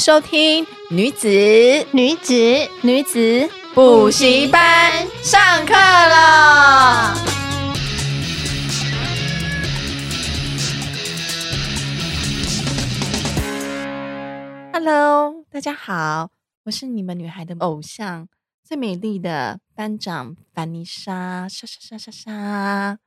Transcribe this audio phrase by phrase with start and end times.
[0.00, 1.28] 收听女子
[1.92, 2.32] 女子
[2.80, 7.14] 女子补习班上课了。
[14.72, 16.30] Hello，大家好，
[16.64, 18.26] 我是你们女孩的偶像，
[18.66, 22.98] 最美丽的班长凡妮莎，莎莎莎莎莎。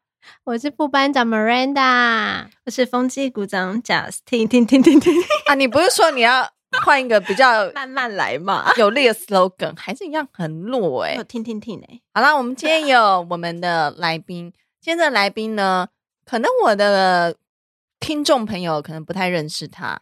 [0.43, 5.11] 我是副班长 Miranda，我是风纪股长 Justin，听听听听
[5.47, 5.55] 啊！
[5.55, 6.53] 你不是说你要？
[6.83, 12.01] 换一个比较慢慢来嘛，有力的 slogan 还是一样很弱哎、欸，听听听哎。
[12.13, 15.87] 好啦，我们今天有我们的来宾，今天的来宾呢，
[16.25, 17.37] 可能我的
[17.99, 20.01] 听众朋友可能不太认识他，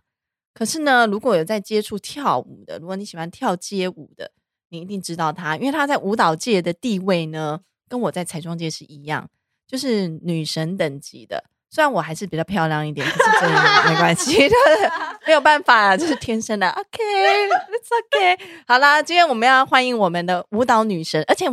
[0.53, 4.31] 可是呢，如果有在接触跳舞的，如果你喜欢跳街舞的，
[4.69, 9.29] 你一定知道他，因为他在舞蹈界的地位呢，跟我在彩妆界是一样，
[9.67, 11.43] 就是女神等级的。
[11.73, 14.55] 虽然我还是比较漂亮一点，可是真的没关系的，
[15.25, 16.69] 没有办法，这是天生的。
[16.69, 18.37] OK，It's OK。
[18.67, 21.45] 好啦，今天我们要欢迎我们的舞蹈女神，而且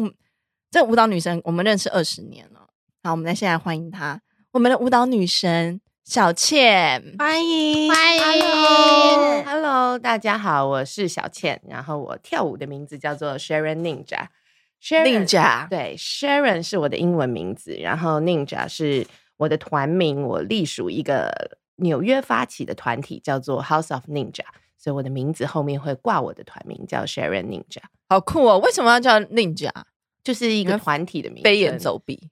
[0.73, 2.67] 这舞蹈女神我们认识二十年了。
[3.05, 9.45] 好，我们来现在欢迎她，我们的舞蹈女神小倩，欢迎欢迎。
[9.45, 19.07] Hello，大家好，我是小倩，然后我跳舞的名字叫做 Sharon Ninja，Sharon Ninja，对，Sharon 是我的英文名字，然后 Ninja 是。
[19.39, 24.45] 我的团名，我隶属一个纽约发起的团体，叫做 House of Ninja，
[24.77, 28.59] 所以我的名字后面会挂我的团名，叫 Sharon Ninja，好酷哦！
[28.59, 29.71] 为什么要叫 Ninja？
[30.25, 32.31] 就是一个团体的名字，飞檐走壁。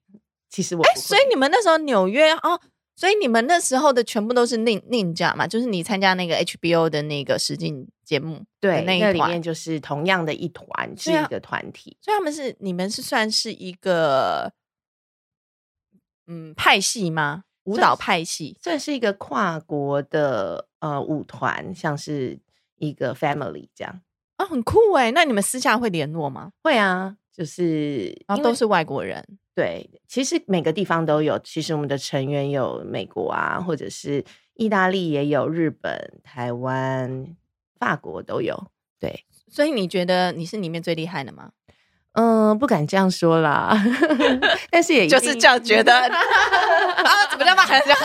[0.51, 2.61] 其实我哎，所以你们那时候纽约哦，
[2.97, 5.47] 所以你们那时候的全部都是 Nin Ninja 嘛？
[5.47, 14.53] 就是你参加那个 HBO 的那个实境节目，对，那里面就是同样的一团，是一个团体，所以他们是你们是算是一个。
[16.27, 17.45] 嗯，派系吗？
[17.65, 22.39] 舞蹈派系，这是一个跨国的呃舞团，像是
[22.77, 24.01] 一个 family 这样
[24.37, 25.11] 啊，很酷哎。
[25.11, 26.53] 那你们私下会联络吗？
[26.63, 29.39] 会啊，就是然后都是外国人。
[29.53, 31.37] 对，其实每个地方都有。
[31.41, 37.35] 其实我们的成员有美国啊，或者是意大利也有，日本、台湾、
[37.81, 38.71] 法国都有。
[39.01, 41.51] 对，所以你觉得你是里面最厉害的吗？
[42.17, 43.77] 嗯，不敢这样说啦，
[44.71, 46.09] 但是也就是这样觉得 啊？
[47.31, 47.99] 怎么这么很这样？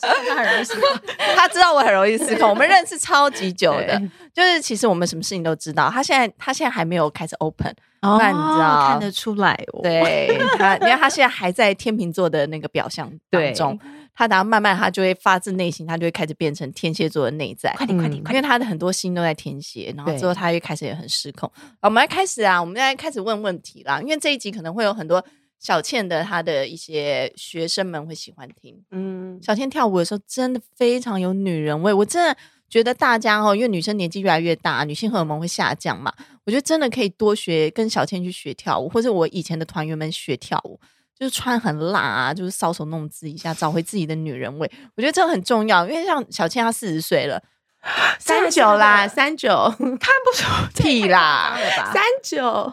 [0.00, 0.98] 他很容易失控，
[1.36, 2.50] 他知道我很容易失控。
[2.50, 4.00] 我们认识超级久的，
[4.34, 5.88] 就是其实我们什么事情都知道。
[5.88, 9.80] 他现在他现在还没有开始 open，哦，那你知道看得出来哦。
[9.82, 13.78] 对他，因为他现在还在天秤座的那个表象当中。
[14.14, 17.72] 他等下慢慢，他就会发自内心，他就会开始变成天蝎座的内在。
[17.76, 21.50] 快点，快点，因为他的很多心都在天蝎，然后之后他又开始也很失控。
[21.82, 24.00] 我们来开始啊，我们现在开始问问题啦。
[24.00, 25.24] 因为这一集可能会有很多
[25.58, 28.80] 小倩的她的一些学生们会喜欢听。
[28.92, 32.36] 嗯，小倩跳舞的时候真的非常有女人味，我真的
[32.68, 36.12] 觉得大家哦，因为女生年纪越来越大，女性荷尔蒙会下降嘛，
[36.44, 40.78] 我觉得真的可以多学跟小倩去学跳舞，或者我以前的团员们学跳舞。
[41.18, 44.70] 就是穿很辣啊，就是搔首弄姿一下，找回自己的女人味。
[44.96, 47.42] 我觉得这个很重要，因为像小倩她四十岁了，
[48.18, 49.48] 三九啦，三九
[49.78, 51.56] 看不出屁啦，
[51.92, 52.72] 三九。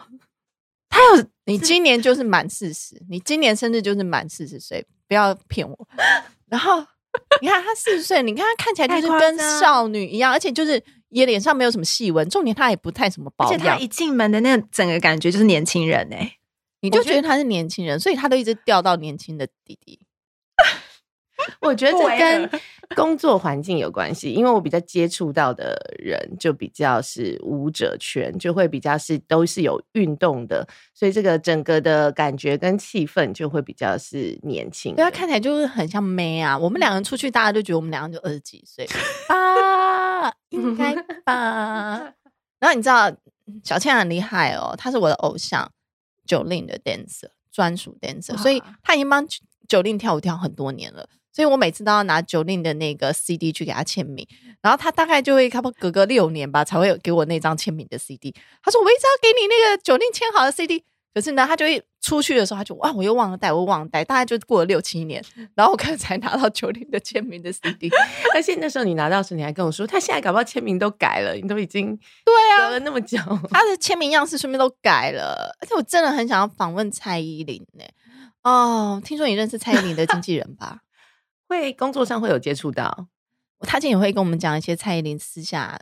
[0.90, 5.88] 她 有你今年就是满四十，你今年生日就是满四十岁，不要骗我。
[6.50, 6.84] 然后
[7.40, 13.54] 你看她四十岁，你看她看起来就是跟少女一样，而且就是也脸上没有什么细纹，重点她也不太什么保养。
[13.54, 16.38] 而且她一进门的那个整个感觉就是年轻人哎、欸。
[16.82, 20.00] 你就觉得他是年轻人，所以他都一直钓到年轻的弟弟。
[21.60, 22.60] 我觉得这跟
[22.94, 30.64] 工作环境有关系，因为我比较接触到的人就比较是舞者圈，就会比较是都是有运动的，
[30.94, 34.94] 所以这个整个的感觉跟气氛就会比较是年轻。
[34.94, 36.56] 对，他看起来就是很像妹啊。
[36.56, 38.86] 我们两个人出去，大家都觉得我们两个就二十几岁
[39.28, 40.94] 啊，应该
[41.24, 42.12] 吧。
[42.60, 43.10] 然后你知道
[43.64, 45.68] 小倩很厉害哦，她是我的偶像。
[46.26, 49.26] Jolin 的 dancer 专属 dancer，所以他已经帮
[49.68, 51.08] Jolin 跳舞跳很多年了。
[51.34, 54.26] 所以我每次都要拿 Jolin 的那个 CD 去给他签名，
[54.60, 58.34] 然后他大概就会差不多隔个六年吧，才会有给我那张签名的 CD。
[58.62, 60.84] 他说我一直要给你那个 Jolin 签好的 CD，
[61.14, 67.88] 可是呢，他就一出去的时候，他就哇，我又忘了带，我又忘了带，大概就过了六七年，然后我可能才拿到 Jolin 的签名的 CD。
[68.34, 73.18] 而且那时候你拿到时，你还跟我说，他现在搞不好签名都改了，你都已经对啊，隔了那么久，
[73.50, 75.56] 他的签名样式顺便都改了。
[75.60, 77.94] 而且我真的很想要访问蔡依林呢、欸。
[78.42, 80.80] 哦，听说你认识蔡依林的经纪人吧？
[81.48, 83.06] 会工作上会有接触到，
[83.60, 85.78] 他今天也会跟我们讲一些蔡依林私下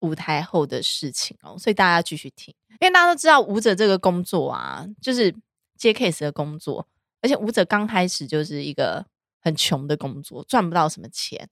[0.00, 5.34] 舞台后的事情哦，所以大家继续听，因为大家都知道舞者这个工作啊，就是
[5.76, 6.86] 接 case 的工作，
[7.22, 9.06] 而且舞者刚开始就是一个
[9.40, 11.48] 很穷的工作，赚不到什么钱。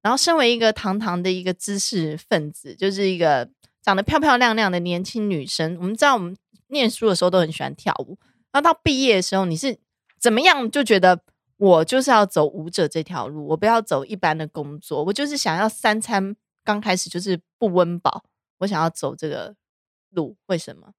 [0.00, 3.50] 然后，身为一个堂堂的一个知识分子，就是一个
[3.82, 6.36] 长得漂漂亮亮的年轻女生，我们知道我们
[6.68, 8.18] 念书的时候都很喜欢跳舞，
[8.52, 9.78] 然后到毕业的时候，你是
[10.20, 11.20] 怎么样就觉得？
[11.60, 15.02] 我就是要走舞者这条路，我不要走一般的工作。
[15.02, 16.36] 我就是想要三餐
[16.68, 18.24] 刚开始就是不温饱，
[18.58, 19.54] 我想要走这个
[20.10, 20.36] 路。
[20.48, 20.92] 为什么？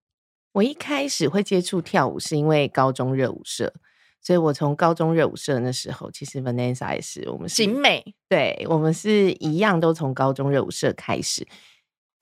[0.54, 3.72] 我一开始会接触跳舞是因为高中热舞社，
[4.20, 11.48] 所以我从高中热舞社那时候，其实 Vanessa 也是我们是景美，对，我们是一样，都从高中热舞社开始。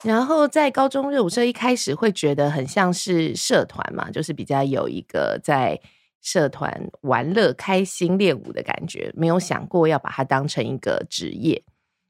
[0.04, 5.80] 然后在高中热舞社一开始会觉得很像是社团嘛，就是比较有一个在。
[6.20, 11.62] 社团玩乐、开心、练舞的感觉，没有想过要把它当成一个职业，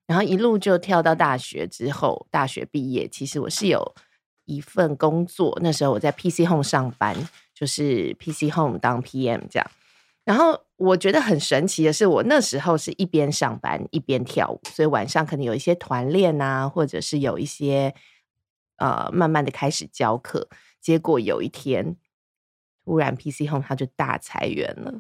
[0.09, 3.95] 然后一路就跳到大学之后，大学毕业，其实我是有
[4.47, 7.15] 一份工作，那时候我在 PC Home 上班，
[7.55, 9.71] 就是 PC Home 当 PM 这样。
[10.25, 17.95] 然后我觉得很神奇的是，我那时候是一边上班一边跳舞，所以晚上可能有一些团练啊，或者是有一些
[18.79, 20.49] 呃，慢慢的开始教课，
[20.81, 21.97] 结果有一天。
[22.85, 24.95] 突然，PC Home 它就大裁员了，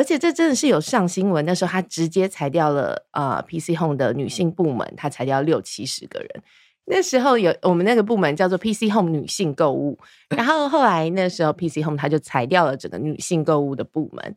[0.00, 1.44] 而且这真的是有上新闻。
[1.44, 6.42] 那时候他直接裁掉了啊、PC Home 的女性部门，他裁掉六七十个人。
[6.86, 9.98] 那时候有我们那个部门叫做 PC Home 女性购物，
[10.30, 14.34] 然后后来那时候 PC Home 他就裁掉了整个女性购物的部门。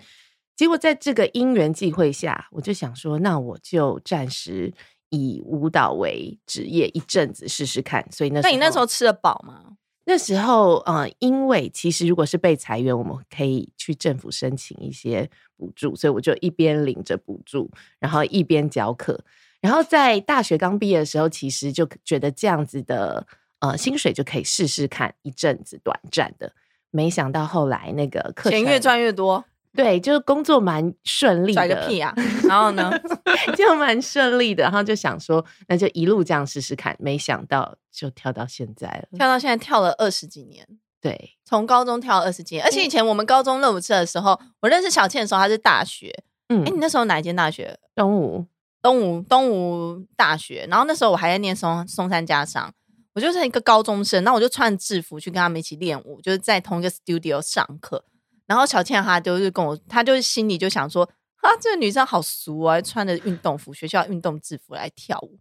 [0.57, 4.73] 结果在这个因缘际会下，我就想说，那我就暂时
[5.11, 8.05] 以舞蹈为职业一阵子试试看。
[8.11, 9.77] 所以那时候，那你那时候吃得饱吗？
[10.05, 19.23] 那时候，呃，因为其实如果是被裁员，我们可以去政府申请一些补助，所以我就一边领着补助，然后一边教课。
[19.61, 23.25] 然后在大学刚毕业的时候，其实就觉得这样子的
[23.59, 26.51] 呃薪水就可以试试看一阵子短暂的。
[26.91, 29.45] 没想到后来那个课钱越赚越多。
[29.75, 32.13] 对，就是工作蛮顺利的，甩个屁啊！
[32.47, 32.91] 然后呢，
[33.57, 36.95] 就蛮顺利的，然后就想说，那就一路这样试试看。
[36.99, 40.67] 没想到就跳到现在了，跳到现在跳了二十几年。
[41.01, 46.13] 对，从高中跳了二十几年，而且以前我们高中热舞社的时候，我认识小倩的时候，她是大学。
[46.49, 47.77] 嗯，哎，你那时候哪一间大学？
[47.95, 48.45] 东吴，
[48.81, 50.67] 东吴，东吴大学。
[50.69, 52.71] 然后那时候我还在念松松山家商，
[53.15, 58.05] 我就是一个高中生，那我就穿制服去跟他们一起练舞，就是在同一个 studio 上课。
[58.45, 61.03] 然后小倩她就是跟我，她就是心里就想说，
[61.37, 65.39] 啊，这个女生好俗啊，穿着运动服，学校运动制服来跳舞。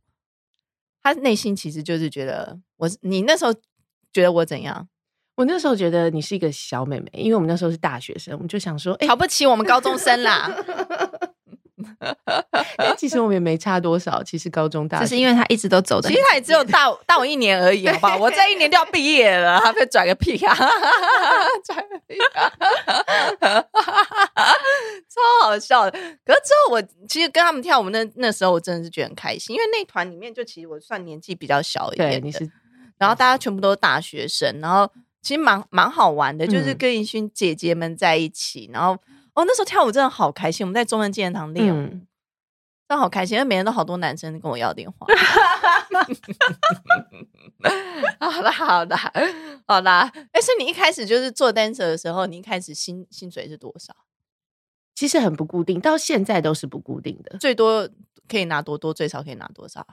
[1.03, 3.53] 她内心其实就是觉得我，你那时候
[4.13, 4.89] 觉得我怎样？
[5.35, 10.51] 我那时候觉得你是一个小妹妹，因为我们那时候是大学生，我们就想说，瞧不起我们高中生啦。
[12.97, 18.17] 其实我们也没差多少，其实高中大学，就是因为他一直都走的，其实他也只有大大我一年而已，好吧？
[18.17, 20.55] 我这一年就要毕业了，他被拽个屁啊！
[21.65, 22.53] 拽个屁啊！
[25.09, 25.91] 超好笑的。
[25.91, 32.51] 可是之后我其实跟他们跳舞那那时候，我真的是觉得很开心，因为那团里面就其实我算年纪比较小一点的，你是，
[32.99, 34.91] 然后大家全部都是大学生，然后
[35.21, 38.97] 其实蛮蛮好玩的，就是跟一群姐姐们在一起，然后。
[39.35, 40.65] 哦，那时候跳舞真的好开心。
[40.65, 42.07] 我们在中正纪念堂练，嗯，
[42.89, 45.07] 真的好开心，因为每天都好多男生跟我要电话。
[48.21, 48.97] 好的，好的，
[49.67, 49.91] 好的。
[49.91, 53.95] 哎，所以你一开始就是做 dancer 的时候，你一开始薪薪水是多少？
[54.95, 57.39] 其实很不固定，到现在都是不固定的。
[57.39, 57.89] 最多
[58.29, 59.87] 可以拿多多，最少可以拿多少？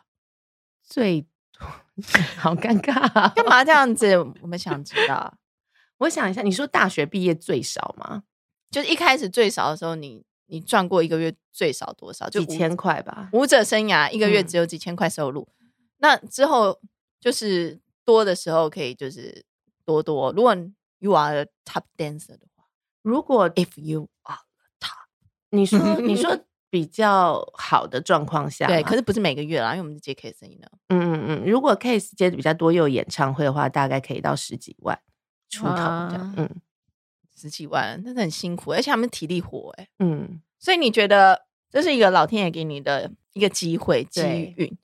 [0.84, 1.30] 最多
[2.38, 4.18] 好尴尬啊，干嘛这样子？
[4.42, 5.38] 我们想知道。
[6.00, 8.24] 我想一下，你说大学毕业最少吗？
[8.72, 12.30] 就是一开始最少的时候你，你你赚过一个月最少多少？
[12.30, 13.30] 就几千块吧。
[13.34, 16.80] 舞者生涯一个月只有几千块收入，嗯、那之后
[17.20, 19.46] 就是多的时候可以就是
[19.86, 20.32] 多多。
[20.34, 20.56] 如果
[21.00, 22.66] you are a top dancer 的话，
[23.02, 24.40] 如果 if you are
[24.80, 25.08] top，
[25.52, 26.38] 你说你说
[26.72, 30.72] 比较好的状况下，对，可是不是每个月啦，因为我们是接 case 生意的。
[30.90, 35.00] 嗯嗯嗯，如果 case 接的比较多又有演唱会的话，大概可以到十几万
[35.50, 36.22] 出头这样。
[36.22, 36.62] 啊、嗯。
[37.40, 44.22] 十几万，那是很辛苦，而且他们体力活哎、欸，嗯，所以你觉得这是一个老天爷给你的一个机会机
[44.58, 44.76] 遇，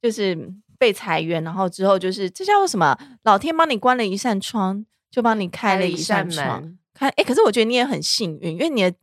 [0.00, 2.98] 就是被裁员，然后之后就是这叫做什么？
[3.24, 6.78] 老天帮你关了一扇窗，就帮你开了一扇窗。
[6.94, 8.94] 看，哎，可是我觉得你也很幸运，因为你的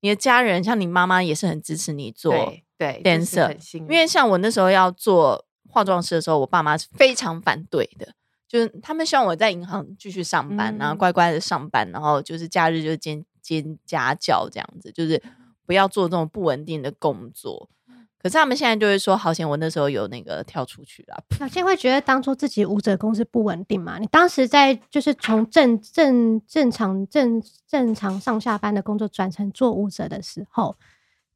[0.00, 2.32] 你的家人像你妈妈也是很支持你做
[2.76, 8.14] 对 dancer，因为像我那时候要做化妆师的时候，我爸妈是非常反对的，
[8.52, 15.22] 就是他们希望我在银行继续上班，然后乖乖的上班，然后就是假日就兼兼家教这样子，就是。
[15.64, 17.70] 不要做这种不稳定的工作，
[18.18, 21.22] 可是他们现在就会说，好险我那时候有那个跳出去了。
[21.38, 23.98] 小倩会觉得当初自己舞者公司不稳定嘛？
[23.98, 30.76] 你当时在就是从正正正常正正常上下班的工作转成做舞者的时候，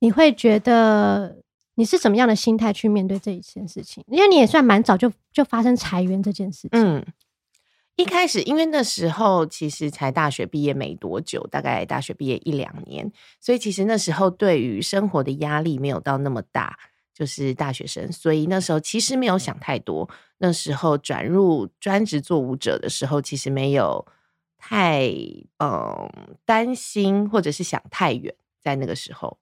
[0.01, 1.39] 你会觉得
[1.77, 4.05] 你是什么样的心态去面对这一件事情？
[4.09, 6.71] 因为你也算蛮早就就发生裁员这件事情。
[6.73, 7.07] 嗯。
[7.95, 16.79] 一开始，因为那时候其实才大学毕业没多久，大概大学毕业一两年，所以其实那时候对于生活的压力没有到那么大，
[17.15, 20.07] 就是大学生，所以那时候其实没有想太多。
[20.37, 24.07] 那时候转入专职做舞者的时候，其实没有
[24.59, 25.11] 太
[25.59, 26.11] 嗯
[26.45, 28.35] 担心，或者是想太远。
[28.61, 29.39] 在那个时候，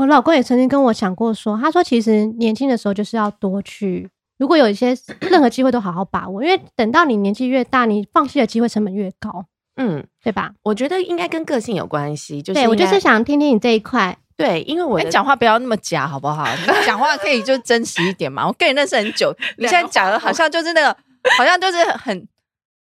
[0.00, 4.08] 我老公也曾经跟我讲过说，他说其实年轻的时候就是要多去。
[4.38, 9.44] 如果有一些 任何机会都好好把握，因为等到你年纪越大，你放弃的机会成本越高，
[9.76, 10.52] 嗯，对吧？
[10.62, 16.46] 我觉得应该跟个性有关系，就是对我就是想听听你这一块，对，因为我讲话不要那么假，好不好？
[16.56, 18.46] 你 讲话可以就真实一点嘛。
[18.46, 20.96] 我跟你认识很久，你现在讲的好像就是那个，
[21.36, 22.26] 好像就是很。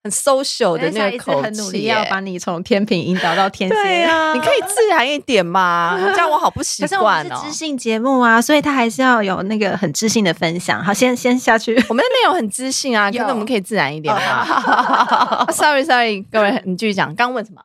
[0.01, 3.75] 很 social 的那个口气，很努力要把你从天平引导到天蝎。
[3.75, 7.29] 对啊， 你可以自然一点嘛， 这样我好不习惯哦。
[7.29, 10.81] 可是我们是知性节目啊，所以他还是要有那个很知性的分享。
[10.83, 11.75] 好，先先下去。
[11.89, 17.61] 我们的内容很知性啊，可是我们可以自然一点吗？Sorry Sorry，各位你继续讲，刚问什么？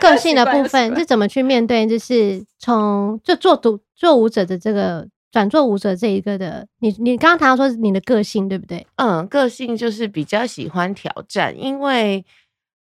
[0.00, 1.84] 个性的部分是怎么去面对？
[1.88, 5.08] 就是从就做独做舞者的这个。
[5.30, 8.86] 转做舞者这一个的，你你刚刚谈到说你的个性对不对？
[8.96, 12.24] 嗯，个性就是比较喜欢挑战，因为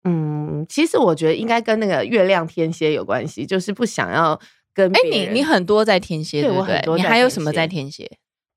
[0.03, 4.39] 嗯，其实我觉得应该跟那个月亮天蝎有关系，就是不想要
[4.73, 8.09] 跟哎、欸，你你很多在天蝎，对，不，对我很多，你还有什么在天蝎？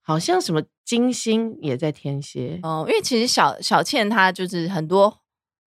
[0.02, 5.18] 好像什么金星也在天蝎哦，因为其实小小倩她就是很多。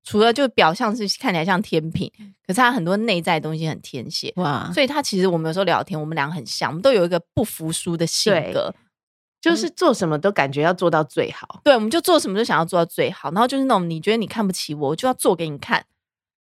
[0.03, 2.09] 除了就表象是看起来像天秤，
[2.47, 8.73] 可是他很多内在的东西很天蝎哇，所以他其实我们有时候聊天，我们俩很像，我们都有一个不服输的性格，
[9.39, 11.61] 就是做什么都感觉要做到最好。
[11.63, 15.85] 对，我们就做什么都想要做到最好，然后就是那种你觉得你看不起我，我就要做给你看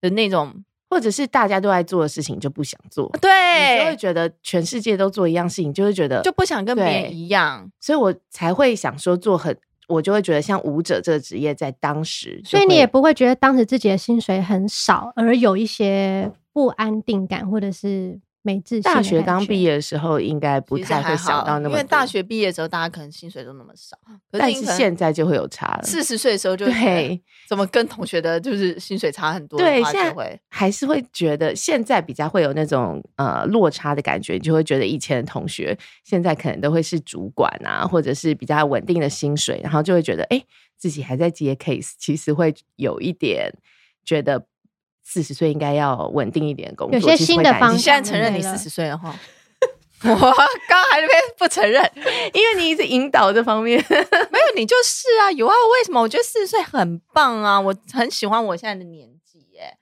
[0.00, 3.30] 的那种，或者是大家都在做的事情就不想做，对，
[3.78, 9.56] 你就会觉得全世界都做一样事情，就会觉得就不想跟别人一样，所以我才会想说做很。
[9.88, 18.20] 我就会觉得，像舞者这个职业，在当时，所以你也不会觉得当时自己的薪水很少，而有一些不安定感，或者是。
[18.44, 18.82] 没自信。
[18.82, 23.96] 大学刚毕业的时候，应该不太会想到那么多，因为大学毕业的时候，大家可能薪水都那么少。
[24.30, 25.82] 可是但是现在就会有差了。
[25.82, 29.58] 四十岁的时候就对，怎么跟同学的就是薪水差很多？
[29.58, 40.46] 对，现在还是会觉得现在比较会有那种呃落差的感觉，你就会觉得以前的同学现在可能都会是主管啊，或者是比较稳定的薪水，然后就会觉得哎、欸，
[40.76, 43.50] 自己还在接 case，其实会有一点
[44.04, 44.46] 觉得。
[45.04, 47.75] 四十岁应该要稳定一点的工作，有些新的方向。
[47.75, 49.14] 你现在承认你四十岁了哈？
[50.02, 50.34] 我刚
[50.68, 51.82] 刚还在那边不承认，
[52.34, 53.78] 因为你一直引导这方面。
[53.88, 55.54] 没有，你就是啊，有啊。
[55.73, 56.00] 为什么？
[56.00, 59.76] 我觉得四十岁很棒啊，我很喜欢我现在的年纪耶。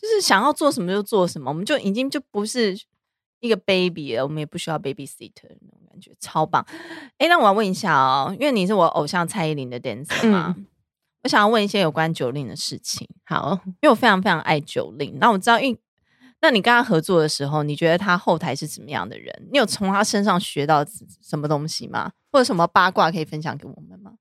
[0.00, 2.74] 就是想要做什么就做什么，我们就已经就不是
[3.40, 6.64] 一个 baby 了，我们也不需要 baby sitter 那种感觉，超棒。
[7.18, 10.54] 哎、欸，那我要问一下哦，因为你是我偶像蔡依林的 dancer 嘛。
[10.56, 10.66] 嗯
[11.22, 13.08] 我想要问一些有关 Jolin 的事情。
[13.24, 15.14] 好，因为我非常非常爱 Jolin。
[15.18, 15.76] 那我知道，因
[16.40, 19.48] 那你跟他合作的时候，你觉得他后台是怎么样的人？
[19.52, 20.82] 你有从他身上学到
[21.22, 22.12] 什么东西吗？
[22.32, 24.12] 或者什么八卦可以分享给我们吗？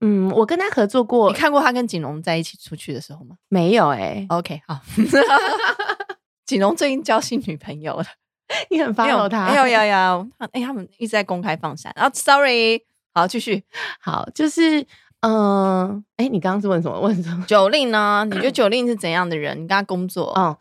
[0.00, 3.36] 嗯，我跟他合作过，你看过他跟景龙在一起出去的时候吗？
[3.48, 4.26] 没有哎、欸。
[4.30, 4.80] OK，好。
[6.44, 8.04] 景龙最近交新女朋友了，
[8.70, 9.48] 你很 follow 他？
[9.48, 10.28] 没有，有，有。
[10.50, 11.92] 哎，他们一直在公开放闪。
[11.94, 13.62] 然后，Sorry，好，继续。
[14.00, 14.84] 好，就是。
[15.26, 17.00] 嗯，哎、欸，你刚刚是问什么？
[17.00, 17.42] 问什么？
[17.48, 18.26] Jolin 呢？
[18.30, 19.56] 你觉得 Jolin 是怎样的人？
[19.56, 20.34] 你跟他工作？
[20.36, 20.54] 嗯，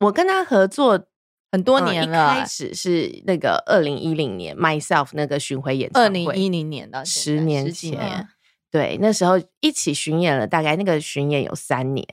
[0.00, 1.06] 我跟他合作
[1.52, 2.32] 很多年了。
[2.32, 8.26] 嗯、一开始是那个二零一零年 Myself 那个巡回演唱会，二零一零年的十年前，
[8.72, 12.04] 对，那时候一起巡演了，大概那个巡演有三年，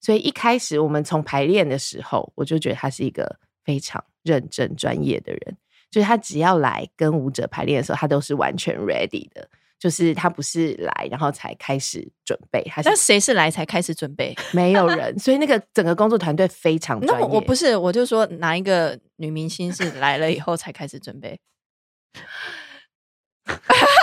[0.00, 5.56] 所以一开始我们从排练的时候，我就觉得他是一个非常认真专业的人，
[5.90, 9.48] 就是他只要来跟舞者排练的时候，他都是完全 ready 的。
[9.78, 12.62] 就是他不是来，然后才开始准备。
[12.64, 14.34] 他是那谁是来才开始准备？
[14.52, 17.26] 没有人，所以那个 整个工作团队非常专业。
[17.26, 21.38] 那我不是，我就说哪一个女明星是来了以后才开始准备？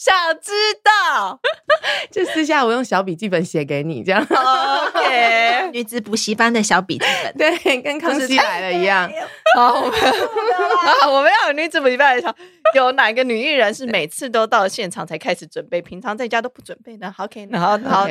[0.00, 0.50] 想知
[0.82, 1.38] 道，
[2.10, 4.22] 就私下我用小笔记本写给你，这样。
[4.22, 9.12] OK， 女子补习班的小笔记本，对，跟康熙来了一样。
[9.54, 9.92] 好，我们
[11.14, 12.34] 我们要有女子补习班的小，
[12.74, 18.06] 有哪个女艺人是每次都到现场才开始准备，平常在家都不准备呢？OK，然后然后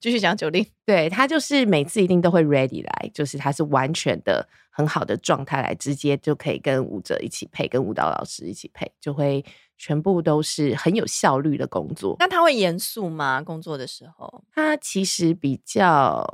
[0.00, 9.44] 继续讲九令，对，她就是每次一定都会 ready 来，就是她是完全的很好的状态来，直接就可以跟舞者一起配，跟舞蹈老师一起配，就会。
[9.76, 12.16] 全部都是很有效率的工作。
[12.18, 13.42] 那他会严肃吗？
[13.42, 16.26] 工作的时候，他其实比较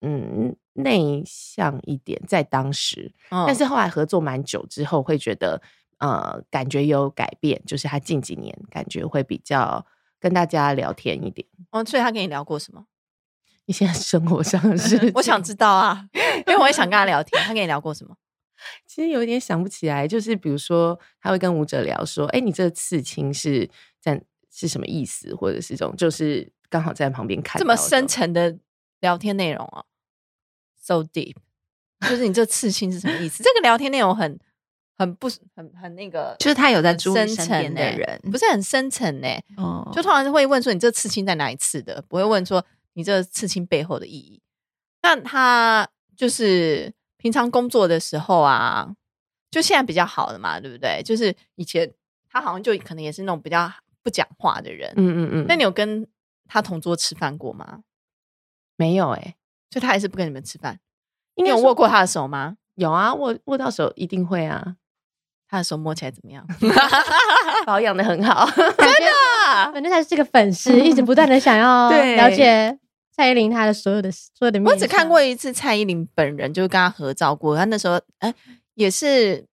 [0.00, 5.60] 嗯内向一点，在当时，哦、但是后来合作蛮久之后，会觉得
[5.98, 9.84] 呃感觉有改变，就是他近几年感觉会比较
[10.20, 11.46] 跟大家聊天一点。
[11.70, 12.86] 哦，所以他跟你聊过什么？
[13.66, 16.06] 你现在生活上的 事，我想知道啊，
[16.46, 17.42] 因为我也想跟他聊天。
[17.44, 18.14] 他跟你聊过什么？
[18.86, 23.68] 其实有一点想不起来，就是比如说，他会跟舞者聊说：“哎，你这个刺青是
[24.00, 28.56] 在是什么意思？”或者是这种，就是刚好在旁边看这么深层的
[29.00, 29.84] 聊天内容啊
[30.76, 31.36] ，so deep，
[32.08, 33.42] 就是你这刺青是什么意思？
[33.42, 34.38] 这个聊天内容很
[34.96, 39.28] 很不很很那个，就是他有在注意身边的人，不是很深层呢。
[39.56, 44.40] 哦，就通常是会问说你这刺青在哪一次的，不会问说你这刺青背后的意义。
[45.02, 46.92] 那他就是。
[47.24, 48.86] 平常工作的时候啊，
[49.50, 51.02] 就现在比较好了嘛，对不对？
[51.02, 51.90] 就是以前
[52.28, 55.46] 他好像就可能也是那种比较不讲话的人，嗯嗯嗯。
[55.48, 56.06] 那你有跟
[56.46, 57.80] 他同桌吃饭过吗？
[58.76, 59.36] 没有哎、欸，
[59.70, 60.78] 就他还是不跟你们吃饭。
[61.36, 62.58] 你有握过他的手吗？
[62.74, 64.76] 有啊，握握到手一定会啊。
[65.48, 66.46] 他的手摸起来怎么样？
[67.64, 69.72] 保养的很好， 真的。
[69.72, 72.78] 反正他是个粉丝，一直不断的想要了解。
[73.16, 77.56] 蔡依林，她的所有的所有的，我只看过一次蔡依林本人，就是跟她合照过。
[77.56, 78.34] 她那时候，哎、欸，
[78.74, 79.46] 也是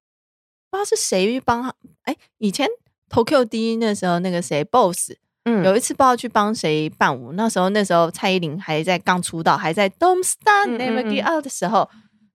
[0.72, 1.70] 不知道是谁帮她。
[2.04, 2.68] 哎、欸，以前
[3.08, 5.12] Tokyo D 那时候，那个谁 Boss，
[5.44, 7.34] 嗯，有一次不知道去帮谁伴舞。
[7.34, 11.88] 那时候，那时候蔡依林还在刚出道，还在 Don't Stop Never Give Up 的时候。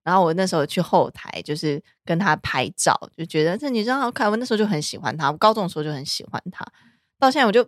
[0.05, 4.29] 然后我那时候去后台，就是跟她拍照，就觉得这女生好可爱。
[4.29, 6.65] 我那时候就很喜欢她，我高中的时候就很喜欢她，
[7.19, 7.67] 到现在我就。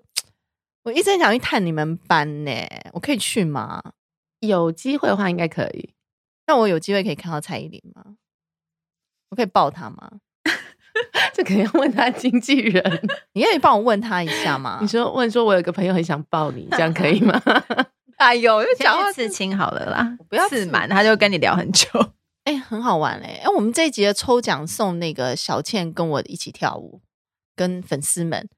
[0.89, 2.51] 我一直很想去探你们班呢，
[2.93, 3.79] 我可以去吗？
[4.39, 5.93] 有机会的话应该可以。
[6.47, 8.03] 那我有机会可以看到蔡依林吗？
[9.29, 10.13] 我可以抱她吗？
[11.31, 12.83] 这肯定要问他经纪人。
[13.33, 14.79] 你可以帮我问他一下吗？
[14.81, 17.39] 你说问说，我有个朋友很想抱你，这样可以吗？
[18.17, 21.87] 哎呦，就讲话刺青好了啦，不要刺满，他就跟你聊很久。
[22.45, 23.39] 哎、欸，很好玩嘞！
[23.43, 27.01] 哎，我们这一集的抽奖送那个小倩跟我一起跳舞，
[27.55, 28.49] 跟粉丝们。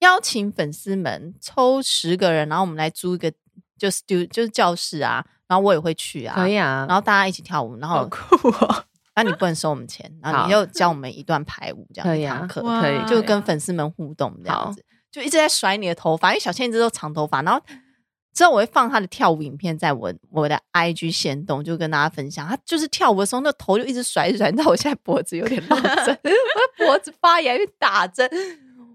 [0.00, 3.32] 邀请粉丝们抽十个人，然后我们来租一个
[3.78, 8.84] 就是就就是教室啊，然后我也会去啊，可以啊，然后大家一起跳舞，然后酷哦，
[9.14, 17.60] 那你不能收我们钱，然后你就教我们一段排舞，这样一堂课可以，就跟粉丝们互动这样子，就一直在甩你的头发，因为小倩一直都长头发，然后
[18.32, 25.86] 之后我会放她的跳舞影片在我我的 IG 限动，就跟大家分享，她就是跳舞的时候那头就一直甩一甩，你知道我现在脖子有点落枕，
[26.24, 28.26] 我的脖子发炎，去打针，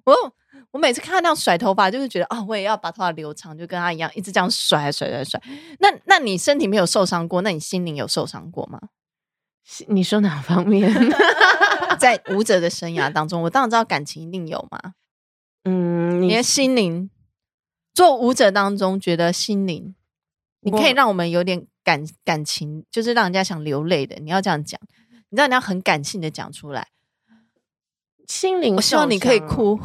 [0.06, 0.13] 我。
[0.76, 5.42] 我每次看他那样甩头发，就是觉得哦，我也要把头发留长，就跟他一样，一直这样甩甩甩甩。
[5.80, 7.42] 那那你身体没有受伤过？
[7.44, 8.82] 那你心灵有受伤过吗？
[9.88, 10.94] 你说哪方面？
[11.98, 14.96] 在舞者的生涯当中，我当然知道感情一定有嘛。
[15.64, 17.10] 嗯，你的心灵，
[17.94, 19.96] 做舞者当中，觉得心灵，
[20.60, 24.18] 你可以让我们有点感感情，就是让人家想流泪的。
[24.18, 24.78] 你要这样讲，
[25.30, 26.90] 你知道你要很感性的讲出来。
[28.28, 29.80] 心灵，我希望你可以哭。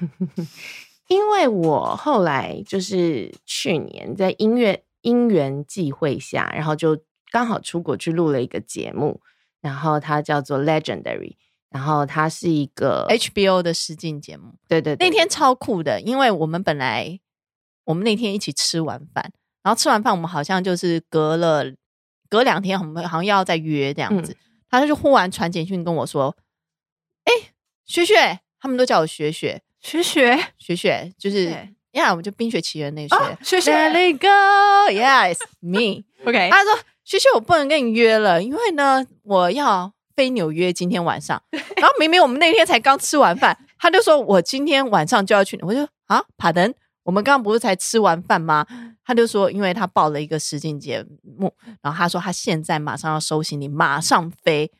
[1.08, 6.98] 因为我后来就是去年在音乐因缘际会下，然后就
[7.30, 9.20] 刚好出国去录了一个节目，
[9.60, 11.36] 然后它叫做 Legendary，
[11.68, 14.54] 然后它是一个 HBO 的实境节目。
[14.68, 17.20] 对对对，那天超酷的，因为我们本来
[17.84, 21.64] 我们那天一起吃完饭，然后吃完饭我们好像就是隔了
[22.30, 24.36] 隔两天，我们好像要再约这样子，嗯、
[24.70, 26.34] 他就忽然传简讯跟我说
[27.24, 27.52] ：“哎，
[27.84, 31.50] 学学，他们都叫我学学。”学学学学就是
[31.92, 36.04] 呀，我们就《冰雪奇缘》那学学学，Let it go，Yes me。
[36.24, 36.72] OK，他说
[37.04, 41.42] 雪雪，我不能跟你约了，因为呢，我要飞纽约今天晚上。
[41.50, 45.58] 然后明明我们那天才刚吃完饭，他就说我今天晚上就要去。
[45.62, 48.64] 我就啊，Pardon，我们刚刚不是才吃完饭吗？
[49.04, 51.04] 他就说，因为他报了一个实境节
[51.38, 54.70] 目，然后他说他现在马上要收行李，马上飞。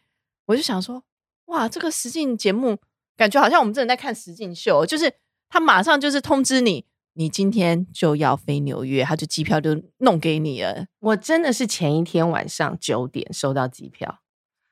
[0.46, 1.02] 我就想说，
[1.46, 2.78] 哇，这个实境节目。
[3.22, 5.14] 感觉好像我们真的在看实境秀，就是
[5.48, 10.86] 他马上就是通知你，你今天就要飞纽约，他就机票就弄给你了。
[10.98, 14.18] 我真的是前一天晚上九点收到机票，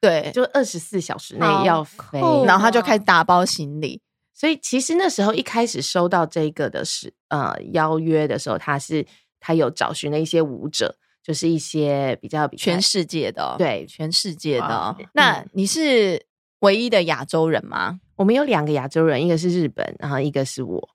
[0.01, 4.03] 对，就二十四小时内要飞，酷然后他就开始打包行李。
[4.35, 9.07] 所以其实那时候一开始收到这个的是呃邀约的时候，他是
[9.39, 14.97] 他有找寻了一些舞者，就是一些比较比较全世界的，对全世界的哇。
[15.13, 16.27] 那你是
[16.61, 18.01] 唯一的亚洲人吗？
[18.17, 20.89] 我们有两个亚洲人，一个是日本，然后一个是我。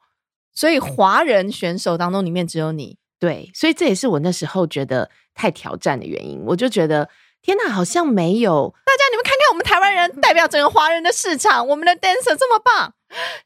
[0.54, 2.98] 所以华人选手当中，里面只有你。
[3.20, 6.42] 对，所以这也是我那时候觉得太挑战的原因。
[6.46, 7.10] 我就觉得
[7.42, 12.94] 天哪，好像没有大家你们看看，我们台湾人代表整个华人的市场，我们的 dancer 这么棒。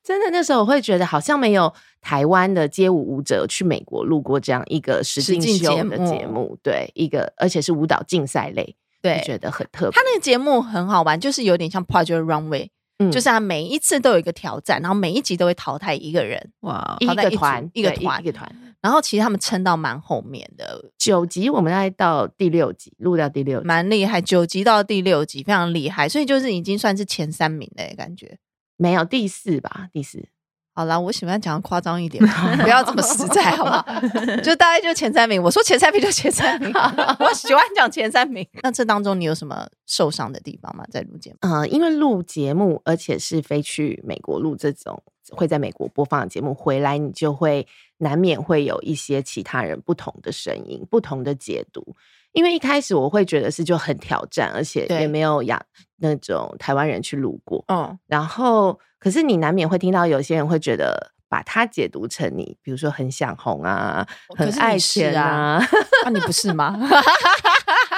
[0.03, 9.91] 真的，那时候我会觉得好像没有台湾的街舞舞者去美国录过这样一个实境秀的节目，对，一个而且是舞蹈竞赛类，对，觉得很特别。
[9.91, 18.49] 他那个节目很好玩，就是有点像 Project Runway，嗯，就是他每一次都有一个挑战，然后每一集都会淘汰一个人，哇，一个团一个团一个团，
[18.81, 28.37] 然后其实他们撑到蛮后面的九集，我们大概到第六集录到第六集，蛮厉害，九集到第六集非常厉害，所以就是已经算是前三名的感觉。
[28.77, 29.89] 没有第四吧？
[29.91, 30.25] 第四，
[30.79, 32.23] 好啦，我喜欢讲夸张一点，
[32.63, 33.85] 不要这么实在，好不好？
[34.41, 35.43] 就大概就前三名。
[35.43, 36.71] 我说前三名就前三名，
[37.19, 38.47] 我喜欢讲前三名。
[38.63, 40.85] 那这当中你有什么受伤的地方吗？
[40.89, 41.37] 在录节目？
[41.41, 51.97] 呃，因为录节目，而且是飞去美国录这种会在美国播放的节目，回来你就会难免会有一些其他人不同的声音、不同的解读。
[52.31, 55.61] 因为一开始我会觉得是就很挑战，而且也没有亚
[55.97, 65.59] 那种台湾人去录过，嗯，然后可是你难免会听到有些人会觉得把它解读成你，比如说很想红啊，很爱钱啊，
[66.05, 66.77] 那你不是吗？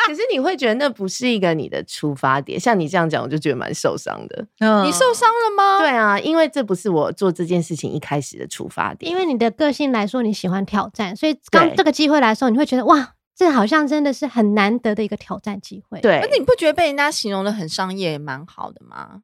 [0.07, 4.45] 可是你会觉得那不是一个你的出发点，像你这样讲，我就觉得蛮受伤的。
[4.59, 5.79] 嗯，你受伤了吗？
[5.79, 9.11] 对啊，因为这不是我做这件事情一开始的出发点。
[9.11, 13.13] 因为你的个性来说，你喜欢挑战，所以当这个机会来的时候，你会觉得哇。
[13.41, 15.99] 这好像真的是很难得的一个挑战机会。
[15.99, 19.21] 对，你不觉得被人家形容的很商业也蛮好的吗？